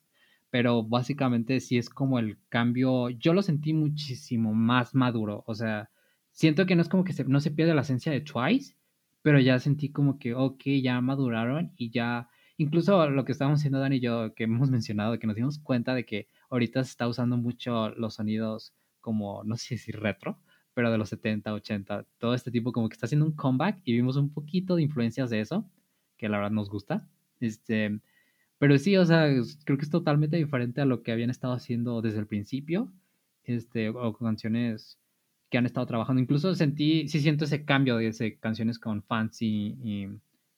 Pero 0.51 0.83
básicamente 0.85 1.61
sí 1.61 1.79
es 1.79 1.91
como 1.91 2.19
el 2.19 2.39
cambio, 2.49 3.11
yo 3.11 3.35
lo 3.35 3.43
sentí 3.43 3.73
muchísimo 3.73 4.55
más 4.55 4.95
maduro, 4.95 5.43
o 5.47 5.55
sea, 5.55 5.91
siento 6.31 6.67
que 6.67 6.77
no 6.77 6.83
es 6.83 6.89
como 6.89 7.05
que 7.05 7.13
se, 7.13 7.25
no 7.25 7.41
se 7.41 7.51
pierde 7.51 7.75
la 7.75 7.83
esencia 7.83 8.13
de 8.13 8.21
Twice, 8.21 8.77
pero 9.23 9.41
ya 9.41 9.59
sentí 9.59 9.91
como 9.91 10.19
que, 10.19 10.35
ok, 10.35 10.63
ya 10.83 11.01
maduraron 11.01 11.73
y 11.77 11.91
ya, 11.91 12.29
incluso 12.57 13.09
lo 13.11 13.25
que 13.25 13.33
estábamos 13.33 13.61
haciendo 13.61 13.81
Dani 13.81 13.97
y 13.97 14.01
yo, 14.01 14.35
que 14.35 14.45
hemos 14.45 14.71
mencionado, 14.71 15.19
que 15.19 15.27
nos 15.27 15.37
dimos 15.37 15.59
cuenta 15.59 15.95
de 15.95 16.05
que 16.05 16.29
ahorita 16.51 16.85
se 16.85 16.91
está 16.91 17.09
usando 17.09 17.37
mucho 17.37 17.91
los 17.91 18.15
sonidos 18.15 18.75
como, 19.01 19.43
no 19.45 19.57
sé 19.57 19.77
si 19.79 19.93
retro, 19.93 20.39
pero 20.75 20.91
de 20.91 20.99
los 20.99 21.09
70, 21.09 21.55
80, 21.55 22.05
todo 22.19 22.35
este 22.35 22.51
tipo 22.51 22.73
como 22.73 22.89
que 22.89 22.95
está 22.95 23.07
haciendo 23.07 23.27
un 23.27 23.33
comeback 23.33 23.81
y 23.85 23.93
vimos 23.93 24.17
un 24.17 24.31
poquito 24.31 24.77
de 24.77 24.83
influencias 24.83 25.31
de 25.31 25.41
eso, 25.41 25.71
que 26.17 26.29
la 26.29 26.39
verdad 26.39 26.51
nos 26.51 26.69
gusta. 26.69 27.09
Este, 27.41 28.01
pero 28.59 28.79
sí, 28.79 28.97
o 28.97 29.05
sea, 29.05 29.29
creo 29.65 29.79
que 29.79 29.85
es 29.85 29.91
totalmente 29.91 30.37
diferente 30.37 30.81
a 30.81 30.85
lo 30.85 31.03
que 31.03 31.13
habían 31.13 31.31
estado 31.31 31.55
haciendo 31.55 32.03
desde 32.03 32.19
el 32.19 32.27
principio, 32.27 32.93
este, 33.45 33.89
o 33.91 34.13
canciones 34.15 34.99
que 35.51 35.59
han 35.59 35.67
estado 35.67 35.87
trabajando. 35.87 36.21
Incluso 36.21 36.55
sentí, 36.55 37.09
sí 37.09 37.21
siento 37.21 37.45
ese 37.45 37.65
cambio 37.65 37.97
de 37.97 38.09
ese, 38.09 38.39
canciones 38.39 38.79
con 38.79 39.03
Fancy 39.03 39.77
y 39.83 40.09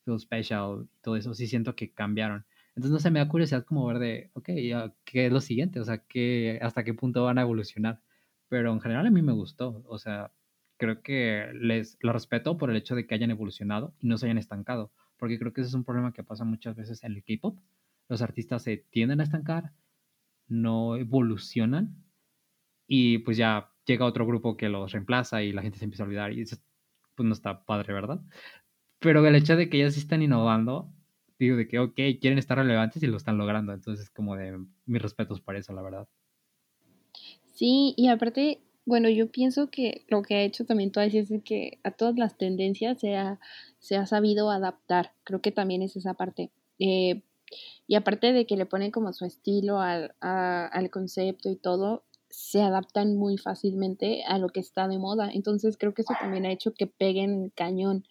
Feel 0.04 0.20
Special 0.20 0.84
y 0.84 1.02
todo 1.02 1.16
eso, 1.16 1.34
sí 1.34 1.46
siento 1.46 1.74
que 1.76 1.90
cambiaron. 1.90 2.44
Entonces, 2.70 2.92
no 2.92 2.98
sé, 2.98 3.10
me 3.10 3.18
da 3.20 3.28
curiosidad 3.28 3.64
como 3.64 3.86
ver 3.86 3.98
de, 3.98 4.30
ok, 4.34 4.44
¿qué 5.04 5.26
es 5.26 5.32
lo 5.32 5.40
siguiente? 5.40 5.80
O 5.80 5.84
sea, 5.84 5.98
¿qué, 5.98 6.58
¿hasta 6.62 6.84
qué 6.84 6.94
punto 6.94 7.24
van 7.24 7.38
a 7.38 7.42
evolucionar? 7.42 8.00
Pero 8.48 8.72
en 8.72 8.80
general 8.80 9.06
a 9.06 9.10
mí 9.10 9.22
me 9.22 9.32
gustó, 9.32 9.82
o 9.86 9.98
sea, 9.98 10.32
creo 10.78 11.02
que 11.02 11.50
les 11.54 11.98
lo 12.00 12.12
respeto 12.12 12.56
por 12.58 12.70
el 12.70 12.76
hecho 12.76 12.94
de 12.94 13.06
que 13.06 13.14
hayan 13.14 13.30
evolucionado 13.30 13.94
y 13.98 14.06
no 14.06 14.18
se 14.18 14.26
hayan 14.26 14.38
estancado, 14.38 14.92
porque 15.16 15.38
creo 15.38 15.52
que 15.52 15.62
ese 15.62 15.68
es 15.68 15.74
un 15.74 15.84
problema 15.84 16.12
que 16.12 16.24
pasa 16.24 16.44
muchas 16.44 16.76
veces 16.76 17.02
en 17.04 17.12
el 17.12 17.24
K-pop. 17.24 17.58
Los 18.08 18.22
artistas 18.22 18.62
se 18.62 18.76
tienden 18.78 19.20
a 19.20 19.24
estancar, 19.24 19.72
no 20.48 20.96
evolucionan 20.96 21.96
y 22.86 23.18
pues 23.18 23.36
ya 23.36 23.72
llega 23.86 24.06
otro 24.06 24.26
grupo 24.26 24.56
que 24.56 24.68
los 24.68 24.92
reemplaza 24.92 25.42
y 25.42 25.52
la 25.52 25.62
gente 25.62 25.78
se 25.78 25.84
empieza 25.84 26.04
a 26.04 26.06
olvidar 26.06 26.32
y 26.32 26.42
eso 26.42 26.56
pues 27.14 27.26
no 27.26 27.32
está 27.34 27.64
padre, 27.64 27.92
¿verdad? 27.94 28.20
Pero 29.00 29.26
el 29.26 29.34
hecho 29.36 29.56
de 29.56 29.70
que 29.70 29.78
ellos 29.78 29.94
sí 29.94 30.00
están 30.00 30.22
innovando, 30.22 30.92
digo 31.38 31.56
de 31.56 31.68
que, 31.68 31.78
ok, 31.78 31.94
quieren 32.20 32.38
estar 32.38 32.58
relevantes 32.58 33.02
y 33.02 33.06
lo 33.06 33.16
están 33.16 33.38
logrando, 33.38 33.72
entonces 33.72 34.10
como 34.10 34.36
de 34.36 34.58
mis 34.86 35.02
respetos 35.02 35.40
para 35.40 35.58
eso, 35.58 35.72
la 35.74 35.82
verdad. 35.82 36.08
Sí, 37.56 37.94
y 37.96 38.08
aparte, 38.08 38.60
bueno, 38.84 39.08
yo 39.08 39.30
pienso 39.30 39.70
que 39.70 40.04
lo 40.08 40.20
que 40.20 40.34
ha 40.36 40.42
hecho 40.42 40.66
también 40.66 40.92
Twice 40.92 41.20
es 41.20 41.32
que 41.42 41.78
a 41.84 41.90
todas 41.90 42.16
las 42.18 42.36
tendencias 42.36 43.00
se 43.00 43.16
ha, 43.16 43.40
se 43.78 43.96
ha 43.96 44.04
sabido 44.06 44.50
adaptar, 44.50 45.14
creo 45.24 45.40
que 45.40 45.52
también 45.52 45.80
es 45.80 45.96
esa 45.96 46.12
parte. 46.12 46.50
Eh, 46.78 47.22
y 47.86 47.94
aparte 47.94 48.34
de 48.34 48.46
que 48.46 48.56
le 48.58 48.66
ponen 48.66 48.90
como 48.90 49.10
su 49.14 49.24
estilo 49.24 49.80
al, 49.80 50.14
al 50.20 50.90
concepto 50.90 51.48
y 51.48 51.56
todo, 51.56 52.04
se 52.28 52.60
adaptan 52.60 53.16
muy 53.16 53.38
fácilmente 53.38 54.22
a 54.28 54.36
lo 54.36 54.50
que 54.50 54.60
está 54.60 54.86
de 54.86 54.98
moda. 54.98 55.30
Entonces 55.32 55.78
creo 55.78 55.94
que 55.94 56.02
eso 56.02 56.12
también 56.20 56.44
ha 56.44 56.52
hecho 56.52 56.74
que 56.74 56.86
peguen 56.86 57.50
cañón. 57.54 58.04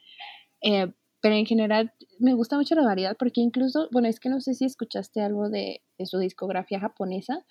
Eh, 0.62 0.92
pero 1.22 1.36
en 1.36 1.46
general 1.46 1.94
me 2.20 2.34
gusta 2.34 2.56
mucho 2.56 2.74
la 2.74 2.84
variedad 2.84 3.16
porque 3.18 3.42
incluso, 3.42 3.90
bueno, 3.92 4.08
es 4.08 4.20
que 4.20 4.30
no 4.30 4.42
sé 4.42 4.56
si 4.56 4.66
escuchaste 4.66 5.22
algo 5.22 5.50
de, 5.50 5.82
de, 5.98 6.06
su 6.06 6.18
discografía 6.20 6.80
japonesa, 6.80 7.46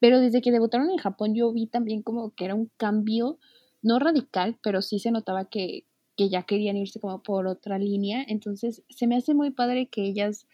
pero 0.00 0.18
desde 0.20 0.40
que 0.40 0.50
debutaron 0.50 0.90
en 0.90 0.96
Japón 0.96 1.34
yo 1.34 1.52
vi 1.52 1.66
también 1.66 2.02
como 2.02 2.34
que 2.34 2.46
era 2.46 2.54
un 2.54 2.70
cambio, 2.76 3.38
no 3.82 3.98
radical, 3.98 4.58
pero 4.62 4.82
sí 4.82 4.98
se 4.98 5.10
notaba 5.10 5.44
que, 5.44 5.84
que 6.16 6.28
ya 6.28 6.42
querían 6.42 6.76
irse 6.76 7.00
como 7.00 7.22
por 7.22 7.46
otra 7.46 7.78
línea. 7.78 8.24
Entonces 8.26 8.82
se 8.88 9.06
me 9.06 9.16
hace 9.16 9.34
muy 9.34 9.50
padre 9.50 9.88
que 9.88 10.02
ellas, 10.02 10.46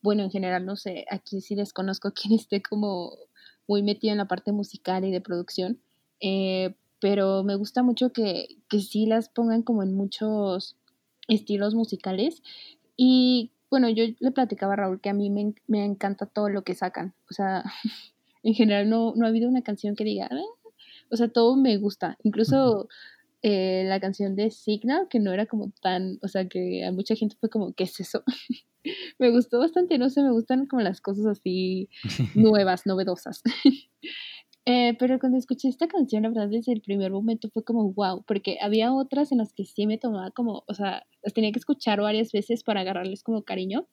bueno, 0.00 0.22
en 0.22 0.30
general, 0.30 0.64
no 0.64 0.76
sé, 0.76 1.04
aquí 1.10 1.40
sí 1.40 1.54
desconozco 1.54 2.12
quién 2.14 2.34
esté 2.34 2.62
como 2.62 3.12
muy 3.68 3.82
metido 3.82 4.12
en 4.12 4.18
la 4.18 4.28
parte 4.28 4.52
musical 4.52 5.04
y 5.04 5.12
de 5.12 5.20
producción, 5.20 5.80
eh, 6.20 6.74
pero 7.00 7.42
me 7.42 7.56
gusta 7.56 7.82
mucho 7.82 8.12
que, 8.12 8.46
que 8.68 8.80
sí 8.80 9.06
las 9.06 9.28
pongan 9.28 9.62
como 9.62 9.82
en 9.82 9.94
muchos 9.94 10.76
estilos 11.28 11.74
musicales 11.74 12.42
y 12.96 13.52
bueno, 13.70 13.88
yo 13.88 14.04
le 14.18 14.30
platicaba 14.32 14.74
a 14.74 14.76
Raúl 14.76 15.00
que 15.00 15.08
a 15.08 15.14
mí 15.14 15.30
me, 15.30 15.54
me 15.66 15.84
encanta 15.84 16.26
todo 16.26 16.48
lo 16.48 16.62
que 16.62 16.74
sacan, 16.74 17.14
o 17.30 17.34
sea, 17.34 17.64
en 18.42 18.54
general 18.54 18.88
no, 18.88 19.14
no 19.16 19.26
ha 19.26 19.28
habido 19.28 19.48
una 19.48 19.62
canción 19.62 19.96
que 19.96 20.04
diga, 20.04 20.28
ah", 20.30 20.70
o 21.10 21.16
sea, 21.16 21.28
todo 21.28 21.56
me 21.56 21.76
gusta, 21.78 22.18
incluso... 22.22 22.88
Eh, 23.44 23.82
la 23.88 23.98
canción 23.98 24.36
de 24.36 24.52
Signal, 24.52 25.08
que 25.10 25.18
no 25.18 25.32
era 25.32 25.46
como 25.46 25.72
tan, 25.82 26.20
o 26.22 26.28
sea, 26.28 26.48
que 26.48 26.84
a 26.84 26.92
mucha 26.92 27.16
gente 27.16 27.34
fue 27.40 27.50
como, 27.50 27.72
¿qué 27.72 27.82
es 27.82 27.98
eso? 27.98 28.22
me 29.18 29.30
gustó 29.30 29.58
bastante, 29.58 29.98
no 29.98 30.10
sé, 30.10 30.22
me 30.22 30.32
gustan 30.32 30.66
como 30.66 30.82
las 30.82 31.00
cosas 31.00 31.26
así 31.26 31.88
nuevas, 32.34 32.86
novedosas. 32.86 33.42
Eh, 34.64 34.94
pero 34.96 35.18
cuando 35.18 35.38
escuché 35.38 35.66
esta 35.66 35.88
canción, 35.88 36.22
la 36.22 36.28
verdad, 36.28 36.48
desde 36.48 36.72
el 36.72 36.82
primer 36.82 37.10
momento 37.10 37.50
fue 37.50 37.64
como 37.64 37.92
wow, 37.94 38.22
porque 38.24 38.58
había 38.62 38.92
otras 38.92 39.32
en 39.32 39.38
las 39.38 39.52
que 39.52 39.64
sí 39.64 39.88
me 39.88 39.98
tomaba 39.98 40.30
como, 40.30 40.62
o 40.68 40.74
sea, 40.74 41.04
las 41.24 41.34
tenía 41.34 41.50
que 41.50 41.58
escuchar 41.58 42.00
varias 42.00 42.30
veces 42.30 42.62
para 42.62 42.82
agarrarles 42.82 43.24
como 43.24 43.42
cariño. 43.42 43.88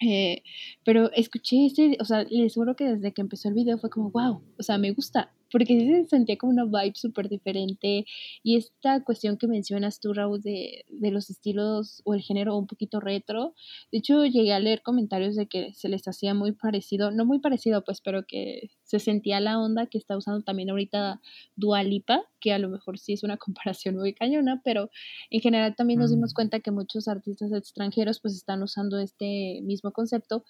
Eh, 0.00 0.42
pero 0.84 1.10
escuché 1.12 1.66
este, 1.66 1.96
o 2.00 2.04
sea, 2.04 2.24
les 2.24 2.54
juro 2.54 2.74
que 2.74 2.84
desde 2.84 3.12
que 3.12 3.20
empezó 3.20 3.48
el 3.48 3.54
video 3.54 3.78
fue 3.78 3.90
como, 3.90 4.10
wow, 4.10 4.42
o 4.58 4.62
sea, 4.62 4.78
me 4.78 4.92
gusta, 4.92 5.32
porque 5.50 5.78
se 5.78 6.08
sentía 6.08 6.36
como 6.36 6.52
una 6.52 6.64
vibe 6.64 6.94
súper 6.94 7.28
diferente. 7.28 8.04
Y 8.42 8.56
esta 8.56 9.02
cuestión 9.04 9.36
que 9.36 9.46
mencionas 9.46 10.00
tú, 10.00 10.12
Raúl, 10.12 10.40
de, 10.40 10.84
de, 10.88 11.10
los 11.10 11.30
estilos 11.30 12.02
o 12.04 12.14
el 12.14 12.22
género 12.22 12.56
un 12.56 12.66
poquito 12.66 13.00
retro, 13.00 13.54
de 13.92 13.98
hecho 13.98 14.24
llegué 14.24 14.52
a 14.52 14.60
leer 14.60 14.82
comentarios 14.82 15.36
de 15.36 15.46
que 15.46 15.72
se 15.74 15.88
les 15.88 16.06
hacía 16.06 16.34
muy 16.34 16.52
parecido, 16.52 17.10
no 17.10 17.24
muy 17.24 17.40
parecido 17.40 17.84
pues, 17.84 18.00
pero 18.00 18.26
que 18.26 18.70
se 18.84 18.98
sentía 18.98 19.40
la 19.40 19.58
onda 19.60 19.86
que 19.86 19.98
está 19.98 20.16
usando 20.16 20.42
también 20.42 20.70
ahorita 20.70 21.20
Dualipa, 21.56 22.22
que 22.40 22.52
a 22.52 22.58
lo 22.58 22.68
mejor 22.68 22.98
sí 22.98 23.12
es 23.12 23.22
una 23.22 23.36
comparación 23.38 23.96
muy 23.96 24.14
cañona, 24.14 24.60
pero 24.64 24.90
en 25.30 25.40
general 25.40 25.74
también 25.76 26.00
nos 26.00 26.10
dimos 26.10 26.32
mm. 26.32 26.34
cuenta 26.34 26.60
que 26.60 26.70
muchos 26.70 27.08
artistas 27.08 27.52
extranjeros 27.52 28.20
pues 28.20 28.34
están 28.34 28.62
usando 28.62 28.98
este 28.98 29.60
mismo 29.62 29.92
concepto 29.92 30.44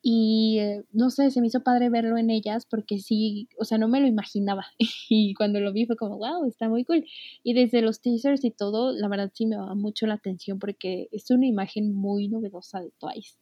y 0.00 0.58
eh, 0.60 0.84
no 0.92 1.10
sé, 1.10 1.30
se 1.30 1.40
me 1.40 1.48
hizo 1.48 1.62
padre 1.62 1.90
verlo 1.90 2.18
en 2.18 2.30
ellas 2.30 2.66
porque 2.66 2.98
sí, 2.98 3.48
o 3.58 3.64
sea, 3.64 3.78
no 3.78 3.88
me 3.88 4.00
lo 4.00 4.06
imaginaba. 4.06 4.66
y 5.08 5.34
cuando 5.34 5.60
lo 5.60 5.72
vi 5.72 5.86
fue 5.86 5.96
como, 5.96 6.18
wow, 6.18 6.46
está 6.46 6.68
muy 6.68 6.84
cool. 6.84 7.04
Y 7.42 7.54
desde 7.54 7.82
los 7.82 8.00
teasers 8.00 8.44
y 8.44 8.50
todo, 8.50 8.92
la 8.92 9.08
verdad 9.08 9.30
sí 9.34 9.46
me 9.46 9.56
va 9.56 9.74
mucho 9.74 10.06
la 10.06 10.14
atención 10.14 10.58
porque 10.58 11.08
es 11.12 11.30
una 11.30 11.46
imagen 11.46 11.94
muy 11.94 12.28
novedosa 12.28 12.80
de 12.80 12.92
Twice. 12.98 13.36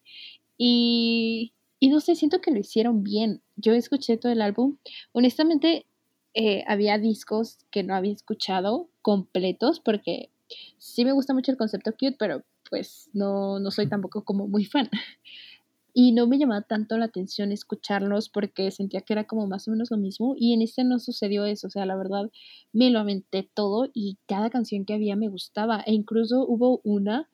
Y, 0.57 1.53
y 1.79 1.91
no 1.91 2.01
sé, 2.01 2.15
siento 2.15 2.41
que 2.41 2.51
lo 2.51 2.59
hicieron 2.59 3.03
bien. 3.03 3.43
Yo 3.57 3.73
escuché 3.75 4.17
todo 4.17 4.33
el 4.33 4.41
álbum. 4.41 4.79
Honestamente, 5.13 5.87
eh, 6.33 6.65
había 6.67 6.99
discos 6.99 7.59
que 7.71 7.83
no 7.83 7.95
había 7.95 8.13
escuchado 8.13 8.89
completos 9.03 9.81
porque 9.81 10.31
sí 10.79 11.05
me 11.05 11.13
gusta 11.13 11.35
mucho 11.35 11.51
el 11.51 11.59
concepto 11.59 11.93
cute, 11.93 12.17
pero 12.19 12.45
pues 12.69 13.09
no, 13.13 13.59
no 13.59 13.71
soy 13.71 13.89
tampoco 13.89 14.25
como 14.25 14.49
muy 14.49 14.65
fan 14.65 14.91
y 15.99 16.13
no 16.13 16.27
me 16.27 16.37
llamaba 16.37 16.61
tanto 16.61 16.99
la 16.99 17.07
atención 17.07 17.53
escucharlos 17.53 18.29
porque 18.29 18.71
sentía 18.71 19.01
que 19.01 19.15
era 19.15 19.25
como 19.25 19.47
más 19.47 19.67
o 19.67 19.71
menos 19.71 19.91
lo 19.91 19.97
mismo 19.97 20.35
y 20.37 20.53
en 20.53 20.61
este 20.61 20.85
no 20.85 20.99
sucedió 20.99 21.47
eso, 21.47 21.69
o 21.69 21.71
sea, 21.71 21.87
la 21.87 21.97
verdad 21.97 22.31
me 22.75 22.91
lo 22.91 22.99
aventé 22.99 23.49
todo 23.55 23.89
y 23.95 24.19
cada 24.27 24.51
canción 24.51 24.85
que 24.85 24.93
había 24.93 25.17
me 25.17 25.31
gustaba 25.31 25.81
e 25.87 25.95
incluso 25.95 26.45
hubo 26.47 26.83
una 26.85 27.31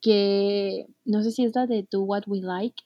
que 0.00 0.86
no 1.04 1.22
sé 1.22 1.32
si 1.32 1.44
es 1.44 1.54
la 1.54 1.66
de 1.66 1.86
Do 1.90 2.00
What 2.00 2.22
We 2.28 2.40
Like 2.40 2.82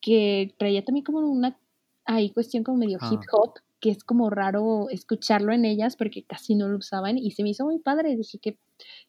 que 0.00 0.54
traía 0.56 0.82
también 0.82 1.04
como 1.04 1.18
una 1.18 1.58
ahí 2.06 2.30
cuestión 2.30 2.64
como 2.64 2.78
medio 2.78 2.96
hip 3.10 3.20
ah. 3.20 3.36
hop 3.36 3.52
que 3.78 3.90
es 3.90 4.02
como 4.02 4.30
raro 4.30 4.88
escucharlo 4.88 5.52
en 5.52 5.66
ellas 5.66 5.96
porque 5.96 6.22
casi 6.22 6.54
no 6.54 6.68
lo 6.68 6.78
usaban 6.78 7.18
y 7.18 7.32
se 7.32 7.42
me 7.42 7.50
hizo 7.50 7.66
muy 7.66 7.78
padre, 7.78 8.16
dije 8.16 8.38
que 8.38 8.56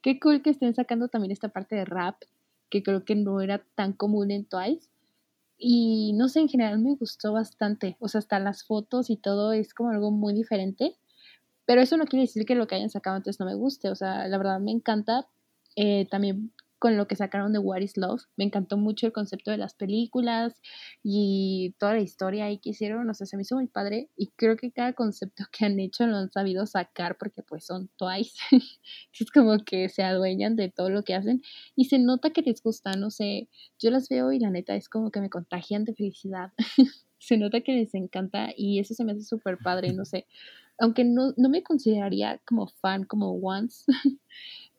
qué 0.02 0.20
cool 0.20 0.42
que 0.42 0.50
estén 0.50 0.76
sacando 0.76 1.08
también 1.08 1.32
esta 1.32 1.48
parte 1.48 1.78
de 1.78 1.86
rap 1.86 2.22
que 2.70 2.84
creo 2.84 3.06
que 3.06 3.16
no 3.16 3.40
era 3.40 3.64
tan 3.76 3.94
común 3.94 4.30
en 4.30 4.44
Twice 4.44 4.90
y 5.58 6.14
no 6.14 6.30
sé, 6.30 6.42
en 6.42 6.50
general 6.50 6.80
me 6.80 6.96
gustó 6.96 7.34
bastante. 7.34 7.98
O 8.00 8.08
sea, 8.08 8.20
hasta 8.20 8.40
las 8.40 8.64
fotos 8.64 9.10
y 9.10 9.18
todo 9.18 9.54
es 9.54 9.74
como 9.74 9.92
algo 9.92 10.12
muy 10.12 10.34
diferente. 10.34 10.98
Pero 11.66 11.82
eso 11.82 11.98
no 11.98 12.06
quiere 12.06 12.26
decir 12.26 12.46
que 12.46 12.56
lo 12.56 12.68
que 12.68 12.76
hayan 12.76 12.90
sacado 12.90 13.18
antes 13.18 13.40
no 13.40 13.46
me 13.46 13.56
guste. 13.56 13.90
O 13.90 13.96
sea, 13.96 14.28
la 14.28 14.38
verdad 14.38 14.60
me 14.60 14.72
encanta. 14.72 15.28
Eh, 15.76 16.08
también 16.10 16.53
con 16.84 16.98
lo 16.98 17.08
que 17.08 17.16
sacaron 17.16 17.54
de 17.54 17.60
What 17.60 17.80
is 17.80 17.96
Love. 17.96 18.24
Me 18.36 18.44
encantó 18.44 18.76
mucho 18.76 19.08
el 19.08 19.14
concepto 19.14 19.52
de 19.52 19.58
las 19.58 19.74
películas 19.74 20.62
y 21.02 21.78
toda 21.80 21.94
la 21.94 22.02
historia 22.02 22.44
ahí 22.44 22.58
que 22.58 22.72
hicieron. 22.72 23.10
O 23.10 23.14
sea, 23.14 23.26
se 23.26 23.38
me 23.38 23.44
hizo 23.44 23.56
muy 23.56 23.68
padre 23.68 24.10
y 24.18 24.32
creo 24.36 24.58
que 24.58 24.70
cada 24.74 24.92
concepto 24.92 25.46
que 25.58 25.64
han 25.64 25.80
hecho 25.80 26.06
lo 26.06 26.18
han 26.18 26.30
sabido 26.30 26.66
sacar 26.66 27.18
porque 27.18 27.42
pues 27.42 27.66
son 27.66 27.90
Twice. 27.96 28.34
es 29.18 29.32
como 29.32 29.60
que 29.60 29.88
se 29.88 30.04
adueñan 30.04 30.58
de 30.58 30.68
todo 30.68 30.90
lo 30.90 31.06
que 31.06 31.16
hacen 31.16 31.42
y 31.74 31.86
se 31.86 32.00
nota 32.00 32.32
que 32.32 32.42
les 32.42 32.62
gusta, 32.62 32.92
no 32.98 33.12
sé, 33.12 33.48
yo 33.80 33.90
las 33.90 34.10
veo 34.10 34.34
y 34.34 34.40
la 34.40 34.50
neta 34.50 34.76
es 34.76 34.90
como 34.90 35.10
que 35.10 35.22
me 35.22 35.30
contagian 35.30 35.86
de 35.86 35.96
felicidad. 35.96 36.52
se 37.18 37.38
nota 37.38 37.62
que 37.62 37.72
les 37.72 37.96
encanta 37.96 38.50
y 38.58 38.80
eso 38.80 38.94
se 38.94 39.06
me 39.06 39.14
hace 39.14 39.24
súper 39.24 39.58
padre, 39.58 39.94
no 39.94 40.04
sé. 40.04 40.28
Aunque 40.80 41.06
no, 41.06 41.34
no 41.38 41.48
me 41.48 41.64
consideraría 41.64 42.42
como 42.46 42.68
fan 42.68 43.06
como 43.06 43.32
once, 43.32 43.86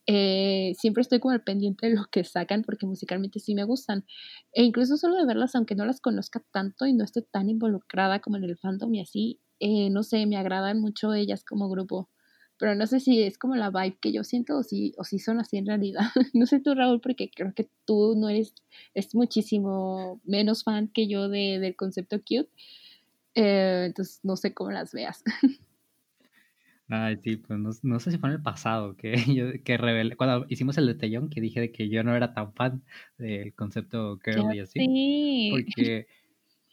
eh, 0.07 0.75
siempre 0.79 1.01
estoy 1.01 1.19
como 1.21 1.33
al 1.33 1.43
pendiente 1.43 1.89
de 1.89 1.95
lo 1.95 2.05
que 2.11 2.25
sacan 2.25 2.63
porque 2.63 2.87
musicalmente 2.87 3.41
sí 3.41 3.55
me 3.55 3.65
gustan. 3.65 4.05
E 4.53 4.63
incluso 4.63 4.97
solo 4.97 5.17
de 5.17 5.27
verlas, 5.27 5.55
aunque 5.55 5.75
no 5.75 5.87
las 5.87 6.01
conozca 6.01 6.45
tanto 6.51 6.87
y 6.87 6.93
no 6.93 7.05
esté 7.05 7.23
tan 7.23 7.49
involucrada 7.49 8.21
como 8.21 8.37
en 8.37 8.45
el 8.45 8.57
fandom 8.59 8.95
y 8.95 9.01
así, 9.01 9.41
eh, 9.61 9.91
no 9.91 10.03
sé, 10.03 10.27
me 10.27 10.37
agradan 10.37 10.81
mucho 10.81 11.15
ellas 11.15 11.45
como 11.45 11.69
grupo. 11.69 12.11
Pero 12.59 12.75
no 12.77 12.87
sé 12.87 13.01
si 13.01 13.23
es 13.23 13.39
como 13.39 13.57
la 13.57 13.71
vibe 13.71 13.99
que 14.01 14.13
yo 14.13 14.23
siento 14.25 14.59
o 14.59 14.63
si, 14.63 14.93
o 14.97 15.05
si 15.05 15.19
son 15.19 15.41
así 15.41 15.57
en 15.57 15.67
realidad. 15.67 16.03
no 16.35 16.47
sé 16.47 16.61
tú, 16.61 16.75
Raúl, 16.75 17.01
porque 17.01 17.31
creo 17.35 17.53
que 17.55 17.69
tú 17.85 18.15
no 18.17 18.29
eres, 18.29 18.55
es 18.95 19.15
muchísimo 19.15 20.21
menos 20.25 20.65
fan 20.65 20.89
que 20.89 21.09
yo 21.09 21.29
de, 21.29 21.59
del 21.59 21.77
concepto 21.77 22.19
cute. 22.19 22.51
Eh, 23.35 23.85
entonces 23.87 24.21
no 24.23 24.37
sé 24.37 24.55
cómo 24.55 24.71
las 24.71 24.93
veas. 24.93 25.25
Ay, 26.97 27.17
sí, 27.23 27.37
pues 27.37 27.59
no, 27.59 27.71
no 27.83 27.99
sé 28.01 28.11
si 28.11 28.19
fue 28.19 28.29
en 28.29 28.37
el 28.37 28.43
pasado 28.43 28.97
que 28.97 29.15
yo 29.35 29.47
que 29.65 29.77
revelé, 29.79 30.17
cuando 30.17 30.47
hicimos 30.49 30.77
el 30.79 30.87
detallón 30.87 31.31
que 31.31 31.41
dije 31.41 31.61
de 31.61 31.73
que 31.73 31.89
yo 31.89 32.03
no 32.05 32.15
era 32.15 32.35
tan 32.35 32.53
fan 32.55 32.85
del 33.19 33.55
concepto 33.55 34.19
girl 34.25 34.55
y 34.55 34.61
así. 34.61 34.81
Sí. 34.81 35.51
Porque, 35.51 36.07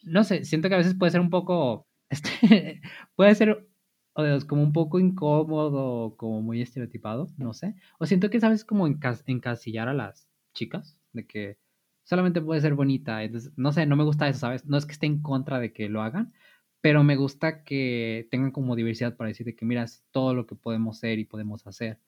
no 0.03 0.23
sé, 0.23 0.45
siento 0.45 0.69
que 0.69 0.75
a 0.75 0.79
veces 0.79 0.95
puede 0.95 1.11
ser 1.11 1.21
un 1.21 1.29
poco, 1.29 1.87
este, 2.09 2.81
puede 3.15 3.35
ser 3.35 3.67
o 4.13 4.23
de- 4.23 4.45
como 4.47 4.63
un 4.63 4.73
poco 4.73 4.99
incómodo, 4.99 6.15
como 6.17 6.41
muy 6.41 6.61
estereotipado, 6.61 7.27
no 7.37 7.53
sé. 7.53 7.75
O 7.99 8.05
siento 8.05 8.29
que 8.29 8.39
sabes 8.41 8.65
como 8.65 8.87
encas- 8.87 9.23
encasillar 9.27 9.87
a 9.89 9.93
las 9.93 10.29
chicas, 10.53 10.97
de 11.13 11.25
que 11.27 11.57
solamente 12.03 12.41
puede 12.41 12.61
ser 12.61 12.73
bonita. 12.75 13.23
Entonces, 13.23 13.53
no 13.57 13.71
sé, 13.71 13.85
no 13.85 13.95
me 13.95 14.03
gusta 14.03 14.27
eso, 14.27 14.39
¿sabes? 14.41 14.65
No 14.65 14.77
es 14.77 14.85
que 14.85 14.93
esté 14.93 15.05
en 15.07 15.21
contra 15.21 15.59
de 15.59 15.71
que 15.73 15.89
lo 15.89 16.01
hagan, 16.01 16.33
pero 16.81 17.03
me 17.03 17.15
gusta 17.15 17.63
que 17.63 18.27
tengan 18.31 18.51
como 18.51 18.75
diversidad 18.75 19.15
para 19.15 19.29
decir 19.29 19.45
de 19.45 19.55
que 19.55 19.65
mira, 19.65 19.83
es 19.83 20.03
todo 20.11 20.33
lo 20.33 20.47
que 20.47 20.55
podemos 20.55 20.97
ser 20.99 21.19
y 21.19 21.25
podemos 21.25 21.65
hacer. 21.67 21.99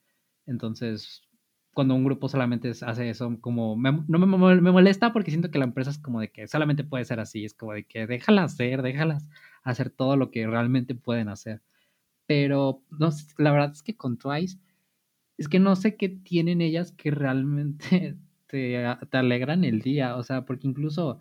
Entonces, 0.46 1.22
cuando 1.72 1.94
un 1.94 2.04
grupo 2.04 2.28
solamente 2.28 2.70
hace 2.70 3.10
eso, 3.10 3.38
como 3.40 3.76
no 3.76 4.18
me, 4.18 4.26
me 4.60 4.72
molesta 4.72 5.12
porque 5.12 5.30
siento 5.30 5.50
que 5.50 5.58
la 5.58 5.64
empresa 5.66 5.90
es 5.90 5.98
como 5.98 6.20
de 6.20 6.30
que 6.30 6.48
solamente 6.48 6.84
puede 6.84 7.04
ser 7.04 7.20
así, 7.20 7.44
es 7.44 7.54
como 7.54 7.72
de 7.72 7.84
que 7.84 8.06
déjalas 8.06 8.54
hacer, 8.54 8.82
déjalas 8.82 9.28
hacer 9.62 9.90
todo 9.90 10.16
lo 10.16 10.30
que 10.30 10.46
realmente 10.46 10.94
pueden 10.94 11.28
hacer. 11.28 11.62
Pero 12.26 12.82
no 12.90 13.10
la 13.38 13.52
verdad 13.52 13.72
es 13.72 13.82
que 13.82 13.96
con 13.96 14.18
Twice, 14.18 14.58
es 15.38 15.48
que 15.48 15.60
no 15.60 15.76
sé 15.76 15.96
qué 15.96 16.08
tienen 16.08 16.60
ellas 16.60 16.92
que 16.92 17.10
realmente 17.10 18.16
te, 18.46 18.84
te 19.10 19.16
alegran 19.16 19.64
el 19.64 19.80
día, 19.82 20.16
o 20.16 20.22
sea, 20.24 20.44
porque 20.44 20.68
incluso 20.68 21.20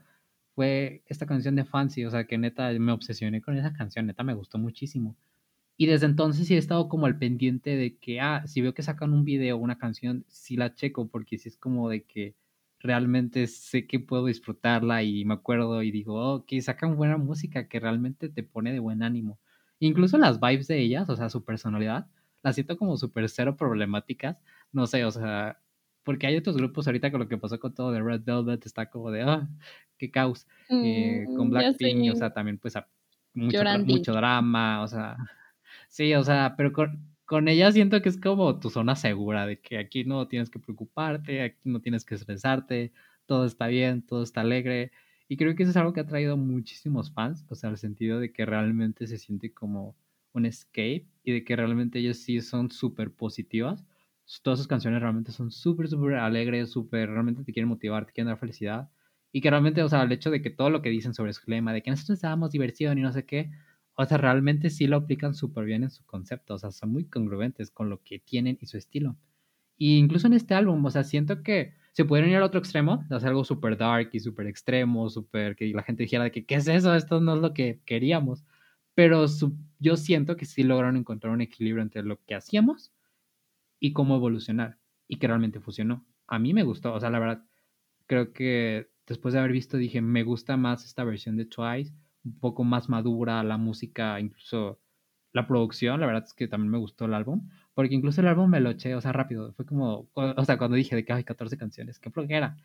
fue 0.55 1.03
esta 1.07 1.25
canción 1.25 1.55
de 1.55 1.65
Fancy, 1.65 2.05
o 2.05 2.11
sea, 2.11 2.25
que 2.25 2.37
neta 2.37 2.71
me 2.79 2.91
obsesioné 2.91 3.41
con 3.41 3.57
esa 3.57 3.73
canción, 3.73 4.07
neta 4.07 4.23
me 4.23 4.33
gustó 4.33 4.57
muchísimo. 4.57 5.17
Y 5.77 5.87
desde 5.87 6.05
entonces 6.05 6.47
sí 6.47 6.55
he 6.55 6.57
estado 6.57 6.87
como 6.89 7.07
al 7.07 7.17
pendiente 7.17 7.75
de 7.75 7.97
que, 7.97 8.21
ah, 8.21 8.45
si 8.47 8.61
veo 8.61 8.73
que 8.73 8.83
sacan 8.83 9.13
un 9.13 9.25
video 9.25 9.57
una 9.57 9.77
canción, 9.77 10.25
sí 10.27 10.55
la 10.57 10.73
checo, 10.75 11.09
porque 11.09 11.37
sí 11.37 11.49
es 11.49 11.57
como 11.57 11.89
de 11.89 12.03
que 12.03 12.35
realmente 12.79 13.47
sé 13.47 13.87
que 13.87 13.99
puedo 13.99 14.25
disfrutarla 14.25 15.03
y 15.03 15.25
me 15.25 15.33
acuerdo 15.35 15.81
y 15.83 15.91
digo, 15.91 16.15
oh, 16.15 16.45
que 16.45 16.61
sacan 16.61 16.95
buena 16.97 17.17
música 17.17 17.67
que 17.67 17.79
realmente 17.79 18.29
te 18.29 18.43
pone 18.43 18.73
de 18.73 18.79
buen 18.79 19.03
ánimo. 19.03 19.39
Incluso 19.79 20.17
las 20.17 20.39
vibes 20.39 20.67
de 20.67 20.79
ellas, 20.79 21.09
o 21.09 21.15
sea, 21.15 21.29
su 21.29 21.43
personalidad, 21.43 22.07
las 22.43 22.55
siento 22.55 22.77
como 22.77 22.97
súper 22.97 23.29
cero 23.29 23.55
problemáticas. 23.57 24.41
No 24.71 24.85
sé, 24.87 25.05
o 25.05 25.11
sea, 25.11 25.59
porque 26.03 26.27
hay 26.27 26.37
otros 26.37 26.57
grupos 26.57 26.87
ahorita 26.87 27.11
con 27.11 27.19
lo 27.21 27.27
que 27.27 27.37
pasó 27.37 27.59
con 27.59 27.73
todo 27.73 27.91
de 27.91 28.01
Red 28.01 28.23
Velvet, 28.25 28.65
está 28.65 28.89
como 28.89 29.11
de, 29.11 29.21
ah, 29.23 29.49
qué 29.97 30.11
caos. 30.11 30.47
Eh, 30.81 31.29
con 31.33 31.47
Mm, 31.47 31.51
Blackpink, 31.51 32.11
o 32.11 32.15
sea, 32.15 32.33
también 32.33 32.57
pues 32.57 32.73
mucho, 33.33 33.59
mucho 33.85 34.13
drama, 34.13 34.81
o 34.83 34.87
sea, 34.87 35.17
sí, 35.89 36.13
o 36.15 36.23
sea, 36.23 36.55
pero 36.57 36.71
con, 36.73 37.15
con 37.25 37.47
ella 37.47 37.71
siento 37.71 38.01
que 38.01 38.09
es 38.09 38.19
como 38.19 38.59
tu 38.59 38.69
zona 38.69 38.95
segura, 38.95 39.45
de 39.45 39.59
que 39.61 39.77
aquí 39.77 40.03
no 40.05 40.27
tienes 40.27 40.49
que 40.49 40.59
preocuparte, 40.59 41.41
aquí 41.41 41.59
no 41.65 41.81
tienes 41.81 42.05
que 42.05 42.15
estresarte, 42.15 42.93
todo 43.25 43.45
está 43.45 43.67
bien, 43.67 44.01
todo 44.05 44.23
está 44.23 44.41
alegre. 44.41 44.91
Y 45.27 45.37
creo 45.37 45.55
que 45.55 45.63
eso 45.63 45.71
es 45.71 45.77
algo 45.77 45.93
que 45.93 46.01
ha 46.01 46.05
traído 46.07 46.37
muchísimos 46.37 47.11
fans, 47.13 47.45
o 47.49 47.55
sea, 47.55 47.69
el 47.69 47.77
sentido 47.77 48.19
de 48.19 48.31
que 48.33 48.45
realmente 48.45 49.07
se 49.07 49.17
siente 49.17 49.53
como 49.53 49.95
un 50.33 50.45
escape 50.45 51.07
y 51.23 51.31
de 51.31 51.43
que 51.43 51.55
realmente 51.55 51.99
ellas 51.99 52.17
sí 52.17 52.41
son 52.41 52.71
súper 52.71 53.11
positivas. 53.13 53.85
Todas 54.41 54.59
sus 54.59 54.67
canciones 54.67 55.01
realmente 55.01 55.31
son 55.31 55.51
súper, 55.51 55.88
súper 55.88 56.15
alegres, 56.15 56.71
súper, 56.71 57.09
realmente 57.09 57.43
te 57.43 57.53
quieren 57.53 57.69
motivar, 57.69 58.05
te 58.05 58.13
quieren 58.13 58.27
dar 58.29 58.39
felicidad. 58.39 58.89
Y 59.31 59.41
que 59.41 59.49
realmente, 59.49 59.81
o 59.83 59.89
sea, 59.89 60.03
el 60.03 60.12
hecho 60.12 60.31
de 60.31 60.41
que 60.41 60.49
todo 60.49 60.69
lo 60.69 60.81
que 60.81 60.89
dicen 60.89 61.13
sobre 61.13 61.33
su 61.33 61.41
lema, 61.49 61.73
de 61.73 61.81
que 61.81 61.91
nosotros 61.91 62.21
damos 62.21 62.51
diversión 62.51 62.97
y 62.97 63.01
no 63.01 63.12
sé 63.12 63.25
qué, 63.25 63.51
o 63.95 64.05
sea, 64.05 64.17
realmente 64.17 64.69
sí 64.69 64.88
lo 64.88 64.97
aplican 64.97 65.33
súper 65.36 65.65
bien 65.65 65.83
en 65.83 65.89
su 65.91 66.05
concepto, 66.05 66.55
o 66.55 66.57
sea, 66.59 66.71
son 66.71 66.91
muy 66.91 67.05
congruentes 67.05 67.71
con 67.71 67.89
lo 67.89 68.01
que 68.03 68.19
tienen 68.19 68.57
y 68.62 68.67
su 68.67 68.77
estilo. 68.77 69.17
Y 69.77 69.97
incluso 69.97 70.27
en 70.27 70.33
este 70.33 70.53
álbum, 70.53 70.83
o 70.86 70.89
sea, 70.91 71.03
siento 71.03 71.43
que 71.43 71.73
se 71.93 72.05
pudieron 72.05 72.29
ir 72.31 72.38
al 72.38 72.43
otro 72.43 72.59
extremo, 72.59 73.05
de 73.09 73.15
hacer 73.15 73.29
algo 73.29 73.43
súper 73.43 73.77
dark 73.77 74.09
y 74.13 74.19
súper 74.19 74.47
extremo, 74.47 75.09
súper 75.09 75.55
que 75.55 75.67
la 75.73 75.83
gente 75.83 76.03
dijera 76.03 76.23
de 76.25 76.31
que, 76.31 76.45
¿qué 76.45 76.55
es 76.55 76.67
eso? 76.67 76.93
Esto 76.95 77.19
no 77.21 77.36
es 77.36 77.41
lo 77.41 77.53
que 77.53 77.81
queríamos. 77.86 78.43
Pero 78.95 79.27
su- 79.27 79.57
yo 79.79 79.97
siento 79.97 80.38
que 80.38 80.45
sí 80.45 80.63
lograron 80.63 80.97
encontrar 80.97 81.33
un 81.33 81.41
equilibrio 81.41 81.83
entre 81.83 82.03
lo 82.03 82.19
que 82.25 82.36
hacíamos 82.36 82.91
y 83.84 83.91
cómo 83.91 84.15
evolucionar, 84.15 84.80
y 85.10 85.17
que 85.17 85.28
realmente 85.28 85.60
funcionó. 85.60 86.06
A 86.28 86.39
mí 86.39 86.54
me 86.54 86.63
gustó, 86.63 86.93
o 86.93 87.00
sea, 87.02 87.10
la 87.10 87.19
verdad, 87.19 87.43
creo 88.08 88.32
que 88.32 88.88
después 89.06 89.34
de 89.34 89.41
haber 89.41 89.52
visto 89.52 89.76
dije, 89.76 90.02
me 90.02 90.24
gusta 90.24 90.56
más 90.56 90.86
esta 90.86 91.04
versión 91.04 91.36
de 91.36 91.43
Twice, 91.43 91.93
un 92.24 92.39
poco 92.39 92.63
más 92.63 92.88
madura, 92.88 93.43
la 93.43 93.58
música, 93.58 94.22
incluso 94.22 94.80
la 95.34 95.46
producción, 95.48 96.00
la 96.00 96.06
verdad 96.06 96.24
es 96.26 96.34
que 96.34 96.48
también 96.48 96.72
me 96.72 96.78
gustó 96.78 97.04
el 97.06 97.13
álbum, 97.13 97.50
porque 97.74 97.93
incluso 97.93 98.22
el 98.22 98.28
álbum 98.28 98.50
me 98.50 98.62
lo 98.62 98.69
eché, 98.69 98.96
o 98.96 99.02
sea, 99.02 99.12
rápido, 99.12 99.52
fue 99.52 99.65
como, 99.65 100.10
o 100.13 100.46
sea, 100.46 100.58
cuando 100.58 100.78
dije 100.78 100.96
de 100.96 101.04
que 101.04 101.12
hay 101.12 101.26
14 101.26 101.58
canciones, 101.58 102.00
qué 102.00 102.10
flojera. 102.10 102.56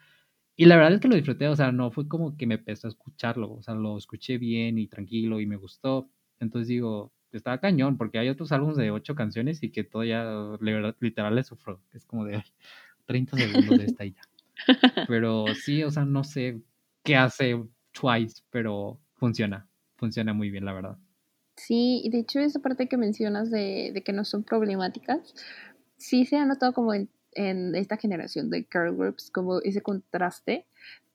Y 0.56 0.66
la 0.66 0.76
verdad 0.76 0.94
es 0.94 1.00
que 1.00 1.08
lo 1.08 1.16
disfruté, 1.16 1.48
o 1.48 1.56
sea, 1.56 1.72
no 1.72 1.90
fue 1.90 2.06
como 2.06 2.36
que 2.36 2.46
me 2.46 2.58
pesó 2.58 2.86
escucharlo, 2.86 3.52
o 3.54 3.62
sea, 3.64 3.74
lo 3.74 3.98
escuché 3.98 4.38
bien 4.38 4.78
y 4.78 4.86
tranquilo 4.86 5.40
y 5.40 5.46
me 5.46 5.56
gustó. 5.56 6.10
Entonces 6.38 6.68
digo, 6.68 7.12
estaba 7.36 7.58
cañón, 7.58 7.96
porque 7.96 8.18
hay 8.18 8.28
otros 8.28 8.52
álbumes 8.52 8.76
de 8.76 8.90
8 8.90 9.14
canciones 9.14 9.62
y 9.62 9.70
que 9.70 9.84
todo 9.84 10.04
ya, 10.04 10.24
literal, 11.00 11.34
le 11.34 11.42
sufro. 11.42 11.80
Es 11.92 12.04
como 12.04 12.24
de 12.24 12.36
ay, 12.36 12.52
30 13.06 13.36
segundos 13.36 13.78
de 13.78 13.84
esta 13.84 14.04
y 14.04 14.12
ya. 14.12 14.22
Pero 15.06 15.44
sí, 15.54 15.84
o 15.84 15.90
sea, 15.90 16.04
no 16.04 16.24
sé 16.24 16.60
qué 17.02 17.16
hace 17.16 17.62
Twice, 17.92 18.42
pero 18.50 19.00
funciona, 19.14 19.68
funciona 19.96 20.32
muy 20.32 20.50
bien, 20.50 20.64
la 20.64 20.72
verdad. 20.72 20.98
Sí, 21.56 22.00
y 22.04 22.10
de 22.10 22.20
hecho 22.20 22.38
esa 22.40 22.60
parte 22.60 22.88
que 22.88 22.96
mencionas 22.96 23.50
de, 23.50 23.90
de 23.92 24.02
que 24.02 24.12
no 24.12 24.24
son 24.24 24.44
problemáticas, 24.44 25.34
sí 25.96 26.24
se 26.24 26.36
ha 26.36 26.46
notado 26.46 26.72
como 26.72 26.94
en, 26.94 27.08
en 27.32 27.74
esta 27.74 27.96
generación 27.96 28.50
de 28.50 28.66
girl 28.70 28.96
groups, 28.96 29.30
como 29.30 29.60
ese 29.60 29.82
contraste, 29.82 30.66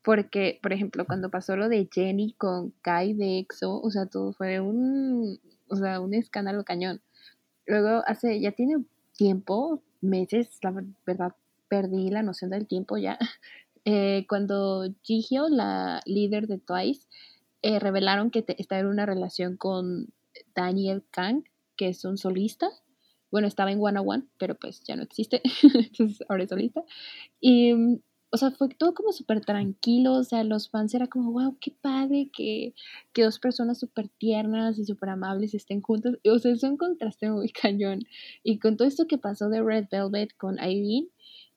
porque, 0.04 0.60
por 0.62 0.74
ejemplo, 0.74 1.06
cuando 1.06 1.30
pasó 1.30 1.56
lo 1.56 1.70
de 1.70 1.88
Jenny 1.90 2.34
con 2.34 2.72
Kai 2.82 3.14
de 3.14 3.40
EXO, 3.40 3.80
o 3.82 3.90
sea, 3.90 4.06
todo 4.06 4.34
fue 4.34 4.60
un, 4.60 5.40
o 5.74 5.78
sea, 5.78 6.00
un 6.00 6.14
escándalo 6.14 6.64
cañón. 6.64 7.02
Luego, 7.66 8.04
hace, 8.08 8.40
ya 8.42 8.52
tiene 8.52 8.84
tiempo, 9.18 9.82
meses, 10.02 10.60
la 10.64 10.72
ver- 10.72 10.86
verdad, 11.06 11.34
perdí 11.70 12.10
la 12.10 12.24
noción 12.24 12.52
del 12.52 12.68
tiempo 12.68 12.98
ya, 12.98 13.18
eh, 13.86 14.26
cuando 14.30 14.86
Jihyo, 15.04 15.50
la 15.50 16.02
líder 16.06 16.48
de 16.48 16.60
Twice, 16.60 17.08
eh, 17.62 17.80
revelaron 17.80 18.32
que 18.32 18.42
te- 18.44 18.62
estaba 18.62 18.82
en 18.82 18.88
una 18.88 19.06
relación 19.06 19.58
con 19.58 20.10
Daniel 20.56 21.04
Kang, 21.12 21.44
que 21.78 21.90
es 21.90 22.06
un 22.06 22.18
solista. 22.18 22.70
Bueno, 23.32 23.48
estaba 23.48 23.72
en 23.72 23.80
One 23.82 24.00
One, 24.00 24.24
pero 24.38 24.56
pues 24.56 24.84
ya 24.84 24.96
no 24.96 25.04
existe, 25.04 25.42
entonces 25.74 26.24
ahora 26.30 26.44
es 26.44 26.50
solista. 26.50 26.84
Y, 27.40 27.74
mm, 27.74 28.00
o 28.34 28.38
sea, 28.38 28.50
fue 28.50 28.68
todo 28.70 28.96
como 28.96 29.12
súper 29.12 29.46
tranquilo, 29.46 30.14
o 30.14 30.24
sea, 30.24 30.44
los 30.44 30.68
fans 30.68 30.96
era 30.96 31.06
como, 31.06 31.32
wow, 31.34 31.56
qué 31.62 31.70
padre 31.70 32.32
que, 32.36 32.74
que 33.14 33.24
dos 33.24 33.38
personas 33.38 33.80
súper 33.80 34.10
tiernas 34.10 34.80
y 34.80 34.86
súper 34.86 35.10
amables 35.10 35.54
estén 35.54 35.82
juntas. 35.82 36.16
O 36.26 36.40
sea, 36.40 36.52
es 36.52 36.64
un 36.64 36.78
contraste 36.78 37.30
muy 37.30 37.50
cañón. 37.62 38.00
Y 38.44 38.58
con 38.58 38.76
todo 38.76 38.88
esto 38.88 39.06
que 39.08 39.20
pasó 39.20 39.50
de 39.50 39.62
Red 39.62 39.86
Velvet 39.92 40.36
con 40.36 40.56
Irene, 40.56 41.10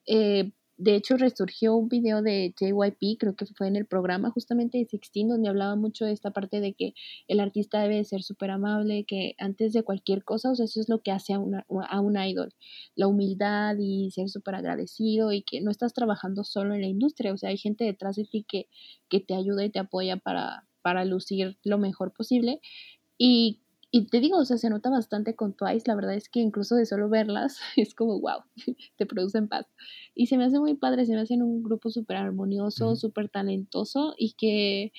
eh, 0.04 0.52
de 0.78 0.94
hecho 0.94 1.16
resurgió 1.16 1.74
un 1.74 1.88
video 1.88 2.20
de 2.22 2.54
JYP, 2.58 3.18
creo 3.18 3.34
que 3.34 3.46
fue 3.46 3.68
en 3.68 3.76
el 3.76 3.86
programa 3.86 4.30
justamente 4.30 4.78
de 4.78 4.84
Sixteen, 4.84 5.28
donde 5.28 5.48
hablaba 5.48 5.74
mucho 5.74 6.04
de 6.04 6.12
esta 6.12 6.32
parte 6.32 6.60
de 6.60 6.74
que 6.74 6.94
el 7.28 7.40
artista 7.40 7.80
debe 7.80 7.96
de 7.96 8.04
ser 8.04 8.22
súper 8.22 8.50
amable, 8.50 9.04
que 9.04 9.34
antes 9.38 9.72
de 9.72 9.82
cualquier 9.82 10.24
cosa, 10.24 10.50
o 10.50 10.54
sea, 10.54 10.66
eso 10.66 10.80
es 10.80 10.88
lo 10.88 11.00
que 11.00 11.12
hace 11.12 11.32
a, 11.32 11.38
una, 11.38 11.64
a 11.88 12.00
un 12.00 12.18
idol, 12.18 12.52
la 12.94 13.06
humildad 13.06 13.76
y 13.78 14.10
ser 14.10 14.28
súper 14.28 14.56
agradecido 14.56 15.32
y 15.32 15.42
que 15.42 15.60
no 15.60 15.70
estás 15.70 15.94
trabajando 15.94 16.44
solo 16.44 16.74
en 16.74 16.82
la 16.82 16.88
industria, 16.88 17.32
o 17.32 17.38
sea, 17.38 17.50
hay 17.50 17.58
gente 17.58 17.84
detrás 17.84 18.16
de 18.16 18.24
ti 18.24 18.44
que, 18.46 18.68
que 19.08 19.20
te 19.20 19.34
ayuda 19.34 19.64
y 19.64 19.70
te 19.70 19.78
apoya 19.78 20.18
para, 20.18 20.68
para 20.82 21.04
lucir 21.04 21.58
lo 21.64 21.78
mejor 21.78 22.12
posible. 22.12 22.60
Y, 23.18 23.62
y 23.96 24.04
te 24.04 24.20
digo, 24.20 24.36
o 24.36 24.44
sea, 24.44 24.58
se 24.58 24.68
nota 24.68 24.90
bastante 24.90 25.34
con 25.34 25.54
Twice, 25.54 25.84
la 25.86 25.94
verdad 25.94 26.14
es 26.14 26.28
que 26.28 26.40
incluso 26.40 26.74
de 26.74 26.84
solo 26.84 27.08
verlas 27.08 27.58
es 27.76 27.94
como, 27.94 28.20
wow, 28.20 28.40
te 28.98 29.06
producen 29.06 29.48
paz. 29.48 29.66
Y 30.14 30.26
se 30.26 30.36
me 30.36 30.44
hace 30.44 30.58
muy 30.58 30.74
padre, 30.74 31.06
se 31.06 31.14
me 31.14 31.20
hacen 31.22 31.42
un 31.42 31.62
grupo 31.62 31.88
súper 31.88 32.18
armonioso, 32.18 32.94
súper 32.94 33.30
talentoso 33.30 34.14
y 34.18 34.34
que 34.34 34.92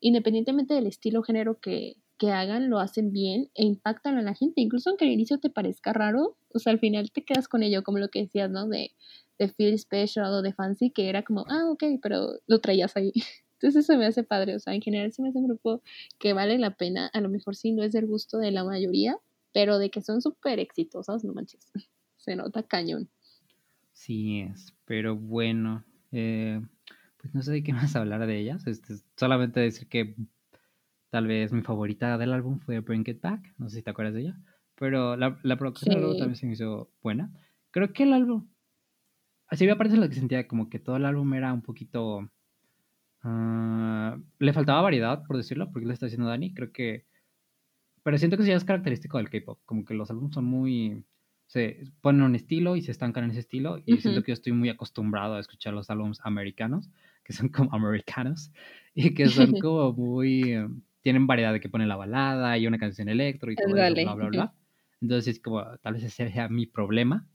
independientemente 0.00 0.74
del 0.74 0.88
estilo 0.88 1.20
o 1.20 1.22
género 1.22 1.60
que, 1.60 1.96
que 2.18 2.32
hagan, 2.32 2.70
lo 2.70 2.80
hacen 2.80 3.12
bien 3.12 3.50
e 3.54 3.64
impactan 3.64 4.18
a 4.18 4.22
la 4.22 4.34
gente. 4.34 4.60
Incluso 4.60 4.90
aunque 4.90 5.04
al 5.04 5.12
inicio 5.12 5.38
te 5.38 5.50
parezca 5.50 5.92
raro, 5.92 6.36
o 6.52 6.58
sea, 6.58 6.72
al 6.72 6.80
final 6.80 7.12
te 7.12 7.22
quedas 7.22 7.46
con 7.46 7.62
ello, 7.62 7.84
como 7.84 7.98
lo 7.98 8.08
que 8.08 8.22
decías, 8.22 8.50
¿no? 8.50 8.66
De, 8.66 8.90
de 9.38 9.48
Feel 9.48 9.78
Special 9.78 10.26
o 10.32 10.42
de 10.42 10.52
Fancy, 10.52 10.90
que 10.90 11.08
era 11.08 11.22
como, 11.22 11.44
ah, 11.48 11.70
ok, 11.70 11.84
pero 12.02 12.32
lo 12.48 12.60
traías 12.60 12.96
ahí. 12.96 13.12
Entonces 13.60 13.84
eso 13.84 13.98
me 13.98 14.06
hace 14.06 14.22
padre, 14.24 14.56
o 14.56 14.58
sea, 14.58 14.74
en 14.74 14.80
general 14.80 15.12
se 15.12 15.20
me 15.20 15.28
hace 15.28 15.38
un 15.38 15.46
grupo 15.48 15.82
que 16.18 16.32
vale 16.32 16.56
la 16.58 16.76
pena, 16.76 17.10
a 17.12 17.20
lo 17.20 17.28
mejor 17.28 17.54
sí 17.56 17.72
no 17.72 17.82
es 17.82 17.92
del 17.92 18.06
gusto 18.06 18.38
de 18.38 18.50
la 18.52 18.64
mayoría, 18.64 19.18
pero 19.52 19.78
de 19.78 19.90
que 19.90 20.00
son 20.00 20.22
súper 20.22 20.58
exitosas, 20.58 21.24
no 21.24 21.34
manches, 21.34 21.70
se 22.16 22.36
nota 22.36 22.62
cañón. 22.62 23.10
Sí 23.92 24.40
es, 24.40 24.72
pero 24.86 25.14
bueno, 25.14 25.84
eh, 26.10 26.62
pues 27.18 27.34
no 27.34 27.42
sé 27.42 27.52
de 27.52 27.62
qué 27.62 27.72
más 27.74 27.94
hablar 27.96 28.26
de 28.26 28.38
ellas. 28.38 28.66
Este, 28.66 28.94
solamente 29.16 29.60
decir 29.60 29.88
que 29.88 30.16
tal 31.10 31.26
vez 31.26 31.52
mi 31.52 31.60
favorita 31.62 32.16
del 32.16 32.32
álbum 32.32 32.60
fue 32.60 32.80
Bring 32.80 33.06
It 33.08 33.20
Back, 33.20 33.54
no 33.58 33.68
sé 33.68 33.76
si 33.76 33.82
te 33.82 33.90
acuerdas 33.90 34.14
de 34.14 34.22
ella, 34.22 34.38
Pero 34.76 35.16
la, 35.16 35.38
la 35.42 35.56
producción 35.58 36.00
Sí. 36.00 36.18
también 36.18 36.36
se 36.36 36.46
me 36.46 36.52
hizo 36.54 36.90
buena. 37.02 37.30
Creo 37.72 37.92
que 37.92 38.04
el 38.04 38.14
álbum. 38.14 38.48
Así 39.48 39.66
me 39.66 39.76
parece 39.76 39.96
lo 39.96 40.08
que 40.08 40.14
sentía, 40.14 40.48
como 40.48 40.70
que 40.70 40.78
todo 40.78 40.96
el 40.96 41.04
álbum 41.04 41.34
era 41.34 41.52
un 41.52 41.60
poquito. 41.62 42.30
Ah, 43.22 44.18
le 44.38 44.52
faltaba 44.52 44.82
variedad, 44.82 45.22
por 45.26 45.36
decirlo, 45.36 45.70
porque 45.70 45.86
le 45.86 45.94
está 45.94 46.06
diciendo 46.06 46.28
Dani. 46.28 46.54
Creo 46.54 46.72
que. 46.72 47.04
Pero 48.02 48.18
siento 48.18 48.36
que 48.36 48.44
sí 48.44 48.50
es 48.50 48.64
característico 48.64 49.18
del 49.18 49.30
K-pop. 49.30 49.60
Como 49.64 49.84
que 49.84 49.94
los 49.94 50.10
álbumes 50.10 50.34
son 50.34 50.44
muy. 50.44 51.04
Se 51.46 51.84
ponen 52.00 52.22
un 52.22 52.34
estilo 52.34 52.76
y 52.76 52.82
se 52.82 52.92
estancan 52.92 53.24
en 53.24 53.30
ese 53.30 53.40
estilo. 53.40 53.82
Y 53.84 53.98
siento 53.98 54.22
que 54.22 54.30
yo 54.30 54.34
estoy 54.34 54.52
muy 54.52 54.68
acostumbrado 54.68 55.34
a 55.34 55.40
escuchar 55.40 55.74
los 55.74 55.90
álbumes 55.90 56.20
americanos, 56.22 56.88
que 57.24 57.32
son 57.32 57.48
como 57.48 57.70
americanos, 57.74 58.52
y 58.94 59.14
que 59.14 59.28
son 59.28 59.52
como 59.60 59.92
muy. 59.92 60.56
tienen 61.02 61.26
variedad 61.26 61.52
de 61.52 61.60
que 61.60 61.68
ponen 61.68 61.88
la 61.88 61.96
balada 61.96 62.56
y 62.56 62.66
una 62.66 62.78
canción 62.78 63.08
electro 63.08 63.50
y 63.50 63.56
todo 63.56 63.76
eso, 63.76 64.16
bla, 64.16 64.28
bla. 64.28 64.54
Entonces, 65.00 65.36
es 65.36 65.42
como, 65.42 65.64
tal 65.78 65.94
vez 65.94 66.04
ese 66.04 66.30
sea 66.30 66.48
mi 66.48 66.66
problema. 66.66 67.26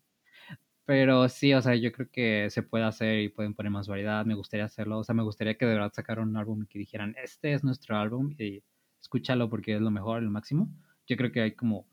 Pero 0.85 1.27
sí, 1.29 1.53
o 1.53 1.61
sea, 1.61 1.75
yo 1.75 1.91
creo 1.91 2.09
que 2.11 2.49
se 2.51 2.61
puede 2.61 2.83
hacer 2.83 3.19
y 3.19 3.29
pueden 3.29 3.55
poner 3.55 3.71
más 3.71 3.87
variedad. 3.87 4.25
Me 4.25 4.35
gustaría 4.35 4.65
hacerlo. 4.65 4.99
O 4.99 5.03
sea, 5.03 5.15
me 5.15 5.23
gustaría 5.23 5.55
que 5.57 5.65
de 5.65 5.73
verdad 5.73 5.91
sacaran 5.93 6.29
un 6.29 6.37
álbum 6.37 6.63
y 6.63 6.67
que 6.67 6.79
dijeran, 6.79 7.15
este 7.21 7.53
es 7.53 7.63
nuestro 7.63 7.97
álbum 7.97 8.35
y 8.37 8.63
escúchalo 9.01 9.49
porque 9.49 9.75
es 9.75 9.81
lo 9.81 9.89
mejor, 9.91 10.21
el 10.21 10.29
máximo. 10.29 10.69
Yo 11.07 11.17
creo 11.17 11.31
que 11.31 11.41
hay 11.41 11.51
como 11.53 11.87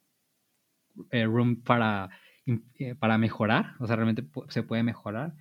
eh, 1.10 1.24
room 1.24 1.62
para, 1.62 2.10
eh, 2.78 2.94
para 2.94 3.16
mejorar. 3.18 3.74
O 3.80 3.86
sea, 3.86 3.96
realmente 3.96 4.26
se 4.48 4.62
puede 4.62 4.82
mejorar 4.82 5.34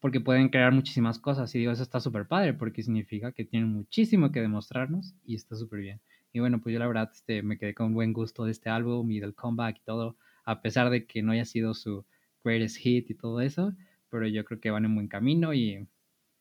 porque 0.00 0.20
pueden 0.20 0.50
crear 0.50 0.72
muchísimas 0.72 1.18
cosas. 1.18 1.54
Y 1.54 1.60
digo, 1.60 1.72
eso 1.72 1.82
está 1.82 2.00
súper 2.00 2.26
padre 2.26 2.52
porque 2.54 2.82
significa 2.82 3.32
que 3.32 3.46
tienen 3.46 3.70
muchísimo 3.70 4.30
que 4.30 4.42
demostrarnos 4.42 5.14
y 5.24 5.36
está 5.36 5.56
súper 5.56 5.80
bien. 5.80 6.00
Y 6.34 6.40
bueno, 6.40 6.60
pues 6.60 6.74
yo 6.74 6.78
la 6.80 6.86
verdad 6.86 7.10
este, 7.12 7.42
me 7.42 7.56
quedé 7.56 7.74
con 7.74 7.94
buen 7.94 8.12
gusto 8.12 8.44
de 8.44 8.52
este 8.52 8.68
álbum 8.68 9.10
y 9.10 9.20
del 9.20 9.34
comeback 9.34 9.78
y 9.78 9.84
todo, 9.84 10.18
a 10.44 10.60
pesar 10.60 10.90
de 10.90 11.06
que 11.06 11.22
no 11.22 11.32
haya 11.32 11.46
sido 11.46 11.72
su 11.72 12.04
greatest 12.44 12.76
hit 12.76 13.10
y 13.10 13.14
todo 13.14 13.40
eso, 13.40 13.72
pero 14.10 14.26
yo 14.28 14.44
creo 14.44 14.60
que 14.60 14.70
van 14.70 14.84
en 14.84 14.94
buen 14.94 15.08
camino 15.08 15.54
y 15.54 15.88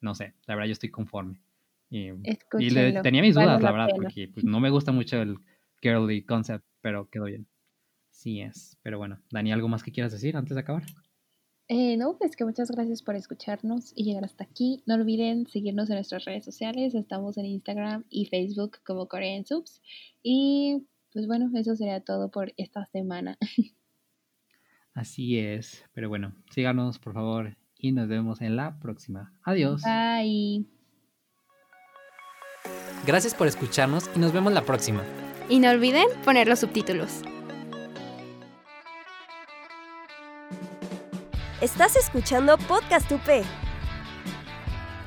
no 0.02 0.14
sé, 0.16 0.34
la 0.46 0.56
verdad 0.56 0.68
yo 0.68 0.74
estoy 0.74 0.92
conforme. 0.92 1.42
Y, 1.90 2.10
y 2.60 2.70
le- 2.72 3.02
tenía 3.02 3.22
mis 3.22 3.36
vale 3.36 3.48
dudas, 3.48 3.62
la 3.62 3.72
la 3.72 3.72
verdad, 3.72 3.96
porque 3.96 4.28
pues, 4.34 4.44
no 4.46 4.60
me 4.60 4.70
gusta 4.70 4.92
mucho 4.92 5.22
el 5.22 5.38
girly 5.82 6.24
concept, 6.24 6.66
pero 6.82 7.10
quedó 7.10 7.26
bien. 7.26 7.48
Sí 8.12 8.42
es, 8.42 8.78
pero 8.84 8.98
bueno, 8.98 9.20
Dani, 9.32 9.52
¿algo 9.52 9.68
más 9.68 9.84
que 9.84 9.92
quieras 9.92 10.12
decir 10.12 10.38
antes 10.38 10.56
de 10.56 10.62
acabar? 10.62 10.84
Eh, 11.70 11.98
no, 11.98 12.18
pues 12.18 12.36
que 12.36 12.46
muchas 12.46 12.70
gracias 12.70 13.02
por 13.02 13.16
escucharnos 13.16 13.94
y 13.96 14.04
llegar 14.04 14.26
hasta 14.26 14.44
aquí. 14.44 14.84
No 14.86 14.96
olviden 14.96 15.48
seguirnos 15.48 15.90
en 15.90 15.96
nuestras 15.96 16.26
redes 16.26 16.44
sociales. 16.46 16.94
Estamos 16.94 17.38
en 17.38 17.46
Instagram 17.46 18.04
y 18.10 18.26
Facebook 18.26 18.80
como 18.86 19.08
Korean 19.08 19.46
Subs. 19.46 19.82
Y 20.22 20.86
pues 21.14 21.26
bueno, 21.28 21.50
eso 21.58 21.76
sería 21.76 22.02
todo 22.02 22.30
por 22.32 22.54
esta 22.58 22.86
semana. 22.88 23.38
Así 24.94 25.40
es, 25.40 25.84
pero 25.94 26.08
bueno, 26.08 26.34
síganos 26.52 27.00
por 27.00 27.14
favor 27.14 27.58
y 27.78 27.92
nos 27.92 28.08
vemos 28.08 28.42
en 28.42 28.56
la 28.56 28.80
próxima. 28.80 29.34
Adiós. 29.44 29.82
Bye. 29.82 30.66
Gracias 33.06 33.34
por 33.36 33.48
escucharnos 33.48 34.10
y 34.16 34.20
nos 34.20 34.32
vemos 34.32 34.54
la 34.54 34.62
próxima. 34.62 35.04
Y 35.50 35.60
no 35.60 35.70
olviden 35.70 36.06
poner 36.24 36.48
los 36.48 36.60
subtítulos. 36.60 37.22
Estás 41.60 41.96
escuchando 41.96 42.58
Podcast 42.58 43.12
UP. 43.12 43.44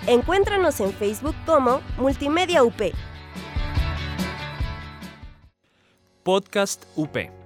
Encuéntranos 0.06 0.80
en 0.80 0.92
Facebook 0.92 1.34
como 1.44 1.80
Multimedia 1.98 2.62
UP. 2.62 2.80
Podcast 6.22 6.84
UP. 6.96 7.45